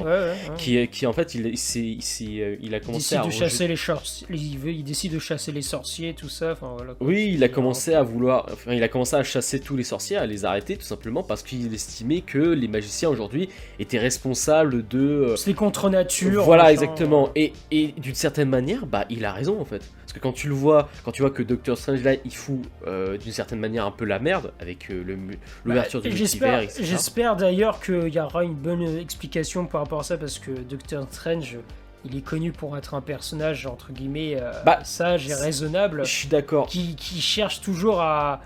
qui, 0.58 0.88
qui 0.88 1.06
en 1.06 1.14
fait, 1.14 1.36
il, 1.36 1.48
il, 1.48 1.56
il, 1.76 2.58
il 2.62 2.76
a 2.76 2.80
commencé 2.80 3.16
il 3.16 3.18
à 3.18 3.26
de 3.26 3.32
chasser 3.32 3.68
les 3.68 3.76
il, 4.30 4.68
il, 4.68 4.84
décide 4.84 5.14
de 5.14 5.20
chasser 5.20 5.52
les 5.52 5.62
sorciers, 5.62 6.14
tout 6.14 6.30
ça. 6.30 6.54
Enfin, 6.54 6.74
voilà, 6.78 6.94
oui, 7.02 7.32
il 7.34 7.44
a 7.44 7.50
commencé 7.50 7.94
à 7.94 8.04
vouloir, 8.04 8.48
enfin, 8.52 8.74
il 8.74 8.84
a 8.84 8.88
commencé 8.88 9.16
à 9.16 9.24
chasser 9.24 9.60
tous 9.60 9.76
les 9.76 9.84
sorciers, 9.84 10.18
à 10.18 10.26
les 10.26 10.46
arrêter, 10.46 10.78
tout 10.78 10.86
simplement 10.86 11.24
parce 11.24 11.44
qu'il 11.44 11.74
estimait 11.74 12.22
que 12.22 12.40
les 12.40 12.68
magiciens 12.68 13.10
aujourd'hui 13.10 13.50
étaient 13.80 14.00
responsables 14.00 14.88
de. 14.88 15.00
Euh, 15.00 15.36
C'est 15.36 15.54
contre 15.54 15.90
nature. 15.90 16.44
Voilà, 16.44 16.72
exactement. 16.72 17.32
Et, 17.36 17.54
et 17.72 17.94
d'une 17.98 18.16
certaine 18.16 18.50
manière, 18.50 18.86
bah, 18.86 19.06
il 19.10 19.26
a 19.26 19.34
raison 19.34 19.60
en 19.60 19.66
fait 19.66 19.82
quand 20.20 20.34
tu 20.34 20.48
le 20.48 20.54
vois, 20.54 20.90
quand 21.04 21.12
tu 21.12 21.22
vois 21.22 21.32
que 21.32 21.44
Doctor 21.44 21.78
Strange 21.78 22.04
là, 22.04 22.14
il 22.24 22.34
fout 22.34 22.62
euh, 22.88 23.18
d'une 23.18 23.32
certaine 23.32 23.60
manière 23.60 23.86
un 23.86 23.92
peu 23.92 24.06
la 24.06 24.20
merde 24.20 24.54
avec 24.60 24.90
euh, 24.92 25.04
l'ouverture 25.64 26.02
bah, 26.02 26.10
du 26.10 26.16
multivers, 26.16 26.60
etc. 26.62 26.84
J'espère 26.84 27.36
d'ailleurs 27.36 27.80
qu'il 27.80 28.14
y 28.14 28.20
aura 28.20 28.44
une 28.44 28.56
bonne 28.56 28.98
explication 28.98 29.66
par 29.66 29.82
rapport 29.82 30.00
à 30.00 30.04
ça 30.04 30.18
parce 30.18 30.40
que 30.40 30.52
Doctor 30.52 31.08
Strange. 31.12 31.58
Il 32.08 32.16
est 32.16 32.22
connu 32.22 32.52
pour 32.52 32.78
être 32.78 32.94
un 32.94 33.02
personnage 33.02 33.66
entre 33.66 33.92
guillemets 33.92 34.38
euh, 34.40 34.52
bah, 34.64 34.84
sage 34.84 35.28
et 35.28 35.34
raisonnable. 35.34 36.06
Je 36.06 36.12
suis 36.12 36.28
d'accord. 36.28 36.68
Qui, 36.68 36.96
qui 36.96 37.20
cherche 37.20 37.62
toujours 37.62 38.00
à, 38.00 38.42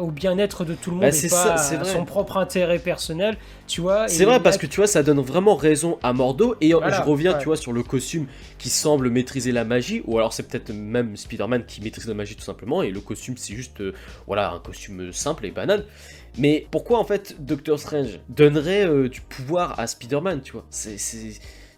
au 0.00 0.10
bien-être 0.10 0.64
de 0.64 0.74
tout 0.74 0.90
le 0.90 0.98
bah, 0.98 1.06
monde 1.06 1.14
et 1.14 1.28
pas 1.28 1.54
à 1.54 1.84
son 1.84 2.04
propre 2.04 2.36
intérêt 2.36 2.78
personnel, 2.78 3.36
tu 3.66 3.80
vois. 3.80 4.08
C'est 4.08 4.24
vrai 4.24 4.40
parce 4.40 4.58
que 4.58 4.66
tu 4.66 4.76
vois, 4.76 4.86
ça 4.86 5.02
donne 5.02 5.20
vraiment 5.20 5.56
raison 5.56 5.98
à 6.02 6.12
Mordo 6.12 6.56
et 6.60 6.70
je 6.70 7.02
reviens, 7.02 7.34
tu 7.34 7.46
vois, 7.46 7.56
sur 7.56 7.72
le 7.72 7.82
costume 7.82 8.26
qui 8.58 8.68
semble 8.68 9.10
maîtriser 9.10 9.52
la 9.52 9.64
magie 9.64 10.02
ou 10.06 10.18
alors 10.18 10.32
c'est 10.32 10.44
peut-être 10.44 10.72
même 10.72 11.16
Spider-Man 11.16 11.64
qui 11.66 11.80
maîtrise 11.82 12.06
la 12.06 12.14
magie 12.14 12.36
tout 12.36 12.44
simplement 12.44 12.82
et 12.82 12.90
le 12.90 13.00
costume 13.00 13.36
c'est 13.36 13.54
juste, 13.54 13.80
euh, 13.80 13.92
voilà, 14.26 14.52
un 14.52 14.58
costume 14.58 15.12
simple 15.12 15.46
et 15.46 15.50
banal. 15.50 15.84
Mais 16.38 16.66
pourquoi 16.70 16.98
en 16.98 17.04
fait 17.04 17.36
Doctor 17.38 17.78
Strange 17.78 18.20
donnerait 18.28 18.86
euh, 18.86 19.08
du 19.08 19.20
pouvoir 19.20 19.78
à 19.80 19.86
Spider-Man, 19.86 20.42
tu 20.42 20.52
vois? 20.52 20.66
C'est 20.70 20.96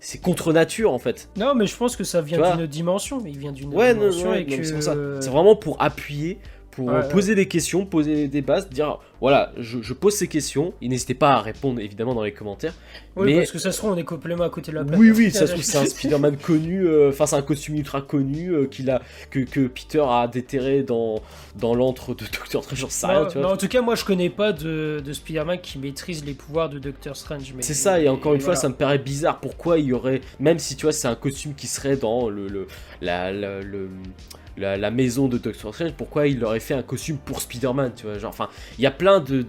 c'est 0.01 0.21
contre 0.21 0.53
nature 0.53 0.93
en 0.93 0.99
fait. 0.99 1.29
Non, 1.37 1.55
mais 1.55 1.67
je 1.67 1.77
pense 1.77 1.97
que 1.97 2.05
ça 2.05 2.21
vient 2.21 2.57
d'une 2.57 2.67
dimension. 2.67 3.21
Il 3.27 3.39
vient 3.39 3.53
d'une 3.53 3.75
ouais, 3.75 3.95
dimension 3.95 4.35
et 4.35 4.47
que... 4.47 4.63
c'est 4.63 5.31
vraiment 5.31 5.57
pour 5.57 5.83
appuyer 5.83 6.39
pour 6.79 7.09
poser 7.09 7.35
des 7.35 7.49
questions, 7.49 7.85
poser 7.85 8.29
des 8.29 8.43
bases, 8.43 8.69
dire 8.69 8.99
voilà, 9.21 9.53
je, 9.59 9.93
pose 9.93 10.15
ces 10.15 10.29
questions. 10.29 10.75
Et 10.81 10.89
n'hésitez 10.89 11.15
pas 11.15 11.33
à 11.33 11.41
répondre 11.41 11.81
évidemment 11.81 12.15
dans 12.15 12.23
les 12.23 12.33
commentaires. 12.33 12.75
Oui, 13.17 13.35
parce 13.35 13.51
que 13.51 13.59
ça 13.59 13.73
se 13.73 13.79
trouve, 13.79 13.91
on 13.91 13.97
est 13.97 14.05
complètement 14.05 14.45
à 14.45 14.51
côté 14.51 14.71
de 14.71 14.77
la 14.77 14.85
plaque. 14.85 15.01
Oui, 15.01 15.11
oui, 15.11 15.33
ça 15.33 15.49
se 15.49 15.53
trouve, 15.53 15.65
c'est 15.65 15.79
un 15.79 15.87
Spider-Man 15.87 16.37
connu, 16.43 16.87
euh, 16.87 17.09
enfin, 17.09 17.27
c'est 17.27 17.35
un 17.35 17.43
costume 17.43 17.75
ultra 17.75 18.01
connu 18.01 18.53
euh, 18.53 18.69
a, 18.89 19.03
que, 19.31 19.41
que, 19.41 19.67
Peter 19.67 20.05
a 20.09 20.29
déterré 20.29 20.85
dans, 20.85 21.21
dans 21.57 21.75
l'antre 21.75 22.15
de 22.15 22.25
Doctor 22.33 22.63
Strange. 22.63 22.79
J'en 22.79 22.89
sais 22.89 23.07
rien, 23.09 23.27
tu 23.27 23.39
vois. 23.39 23.53
en 23.53 23.57
tout 23.57 23.67
cas, 23.67 23.83
moi, 23.83 23.97
je 23.97 24.05
connais 24.05 24.31
pas 24.31 24.53
de, 24.53 25.03
de 25.05 25.13
Spider-Man 25.13 25.61
qui 25.61 25.81
maîtrise 25.81 26.25
les 26.25 26.35
pouvoirs 26.35 26.69
de 26.69 26.79
Doctor 26.79 27.17
Strange. 27.17 27.53
C'est 27.61 27.75
ça, 27.75 28.01
et 28.01 28.09
encore 28.09 28.35
une 28.35 28.41
fois, 28.41 28.55
ça 28.55 28.69
me 28.69 28.75
paraît 28.75 28.99
bizarre. 28.99 29.41
Pourquoi 29.41 29.81
il 29.81 29.87
y 29.87 29.93
aurait, 29.93 30.21
même 30.39 30.61
si 30.61 30.77
tu 30.77 30.85
vois, 30.85 30.93
c'est 30.93 31.09
un 31.09 31.17
costume 31.17 31.55
qui 31.55 31.67
serait 31.67 31.97
dans 31.97 32.29
le, 32.29 32.47
le, 32.47 32.69
la, 33.01 33.33
le 33.33 33.89
la, 34.59 34.91
maison 34.91 35.29
de 35.29 35.39
Doctor 35.39 35.75
Strange, 35.75 35.93
pourquoi 35.97 36.27
il 36.27 36.45
aurait 36.45 36.61
fait 36.61 36.75
un 36.75 36.83
costume 36.83 37.19
pour 37.19 37.41
Spider-Man, 37.41 37.93
tu 37.97 38.07
vois, 38.07 38.19
genre, 38.19 38.31
enfin, 38.31 38.49
il 38.79 38.83
y 38.83 38.87
a 38.87 38.91
plein 38.91 39.21
de, 39.21 39.45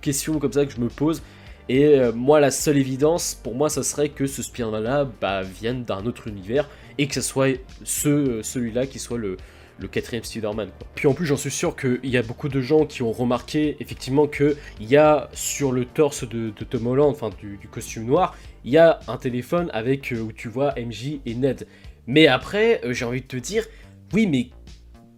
questions 0.00 0.38
comme 0.38 0.52
ça 0.52 0.66
que 0.66 0.72
je 0.72 0.80
me 0.80 0.88
pose, 0.88 1.22
et 1.68 1.84
euh, 1.84 2.12
moi, 2.12 2.40
la 2.40 2.50
seule 2.50 2.78
évidence, 2.78 3.38
pour 3.40 3.54
moi, 3.54 3.70
ça 3.70 3.82
serait 3.82 4.08
que 4.08 4.26
ce 4.26 4.42
Spider-Man-là 4.42 5.08
bah, 5.20 5.42
vienne 5.42 5.84
d'un 5.84 6.04
autre 6.06 6.26
univers, 6.26 6.68
et 6.98 7.06
que 7.06 7.14
ce 7.14 7.20
soit 7.20 7.58
ce, 7.84 8.42
celui-là 8.42 8.86
qui 8.86 8.98
soit 8.98 9.18
le, 9.18 9.36
quatrième 9.90 10.24
Spider-Man. 10.24 10.68
Puis 10.94 11.08
en 11.08 11.14
plus, 11.14 11.24
j'en 11.24 11.38
suis 11.38 11.50
sûr 11.50 11.74
qu'il 11.74 12.00
y 12.04 12.18
a 12.18 12.22
beaucoup 12.22 12.50
de 12.50 12.60
gens 12.60 12.84
qui 12.84 13.02
ont 13.02 13.12
remarqué 13.12 13.78
effectivement 13.80 14.26
qu'il 14.26 14.56
y 14.80 14.96
a 14.96 15.30
sur 15.32 15.72
le 15.72 15.86
torse 15.86 16.28
de, 16.28 16.50
Tom 16.68 16.86
Holland, 16.86 17.10
enfin 17.10 17.30
du, 17.40 17.58
costume 17.70 18.04
noir, 18.04 18.36
il 18.64 18.72
y 18.72 18.78
a 18.78 19.00
un 19.08 19.16
téléphone 19.16 19.70
avec 19.72 20.12
euh, 20.12 20.20
où 20.20 20.32
tu 20.32 20.48
vois 20.48 20.74
MJ 20.76 21.20
et 21.24 21.34
Ned. 21.34 21.66
Mais 22.06 22.26
après, 22.26 22.80
euh, 22.84 22.92
j'ai 22.92 23.04
envie 23.04 23.22
de 23.22 23.26
te 23.26 23.36
dire, 23.36 23.64
oui, 24.12 24.26
mais 24.26 24.50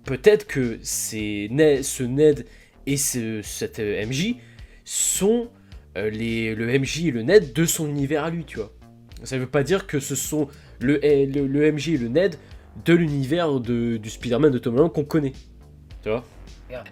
peut-être 0.05 0.47
que 0.47 0.79
c'est 0.83 1.49
ce 1.83 2.03
Ned 2.03 2.47
et 2.87 2.97
ce, 2.97 3.41
cette 3.43 3.79
euh, 3.79 4.05
MJ 4.07 4.37
sont 4.85 5.49
les, 5.97 6.55
le 6.55 6.79
MJ 6.79 7.07
et 7.07 7.11
le 7.11 7.23
Ned 7.23 7.53
de 7.53 7.65
son 7.65 7.89
univers 7.89 8.25
à 8.25 8.31
lui, 8.31 8.45
tu 8.45 8.57
vois. 8.59 8.73
Ça 9.25 9.37
ne 9.37 9.43
veut 9.43 9.49
pas 9.49 9.63
dire 9.63 9.87
que 9.87 10.01
ce 10.01 10.15
sont 10.15 10.49
le, 10.81 10.99
le, 11.03 11.47
le 11.47 11.73
MJ 11.73 11.91
et 11.91 11.99
le 11.99 12.09
Ned 12.09 12.37
de 12.85 12.95
l'univers 12.95 13.61
du 13.61 14.01
Spider-Man 14.11 14.51
de 14.51 14.59
Tom 14.59 14.77
Holland 14.77 14.93
qu'on 14.93 15.05
connaît. 15.05 15.33
Tu 16.03 16.09
vois? 16.09 16.25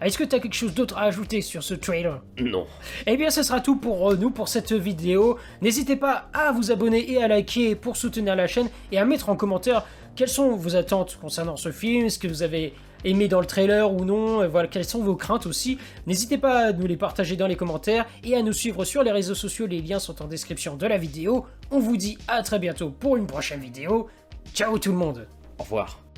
Est-ce 0.03 0.19
que 0.19 0.25
tu 0.25 0.37
as 0.37 0.41
quelque 0.41 0.55
chose 0.55 0.75
d'autre 0.75 0.97
à 0.99 1.05
ajouter 1.05 1.41
sur 1.41 1.63
ce 1.63 1.75
trailer? 1.75 2.23
Non. 2.39 2.67
Eh 3.07 3.17
bien, 3.17 3.31
ce 3.31 3.43
sera 3.43 3.61
tout 3.61 3.77
pour 3.77 4.11
euh, 4.11 4.17
nous 4.17 4.31
pour 4.31 4.49
cette 4.49 4.73
vidéo. 4.73 5.39
N'hésitez 5.63 5.97
pas 5.97 6.29
à 6.33 6.53
vous 6.53 6.71
abonner 6.71 7.11
et 7.11 7.23
à 7.23 7.29
liker 7.29 7.75
pour 7.75 7.97
soutenir 7.97 8.37
la 8.37 8.47
chaîne 8.47 8.69
et 8.93 8.99
à 8.99 9.05
mettre 9.05 9.31
en 9.31 9.37
commentaire 9.37 9.87
quelles 10.21 10.29
sont 10.29 10.55
vos 10.55 10.77
attentes 10.77 11.17
concernant 11.19 11.57
ce 11.57 11.73
film, 11.73 12.11
ce 12.11 12.19
que 12.19 12.29
vous 12.29 12.43
avez 12.43 12.75
aimé 13.05 13.27
dans 13.27 13.41
le 13.41 13.47
trailer 13.47 13.91
ou 13.91 14.05
non, 14.05 14.47
voilà, 14.49 14.69
quelles 14.69 14.85
sont 14.85 15.03
vos 15.03 15.17
craintes 15.17 15.47
aussi? 15.47 15.79
N'hésitez 16.07 16.37
pas 16.37 16.67
à 16.67 16.73
nous 16.75 16.87
les 16.87 16.99
partager 16.99 17.37
dans 17.37 17.47
les 17.47 17.57
commentaires 17.57 18.05
et 18.23 18.37
à 18.37 18.43
nous 18.43 18.53
suivre 18.53 18.85
sur 18.85 19.03
les 19.03 19.13
réseaux 19.13 19.35
sociaux, 19.35 19.65
les 19.65 19.81
liens 19.81 19.99
sont 19.99 20.21
en 20.21 20.27
description 20.27 20.77
de 20.77 20.87
la 20.87 20.99
vidéo. 20.99 21.47
On 21.71 21.79
vous 21.79 21.97
dit 21.97 22.19
à 22.29 22.43
très 22.43 22.59
bientôt 22.59 22.91
pour 22.91 23.17
une 23.17 23.27
prochaine 23.27 23.61
vidéo. 23.61 24.09
Ciao 24.53 24.79
tout 24.79 24.93
le 24.93 24.99
monde 24.99 25.27
au 25.59 25.63
revoir. 25.63 26.10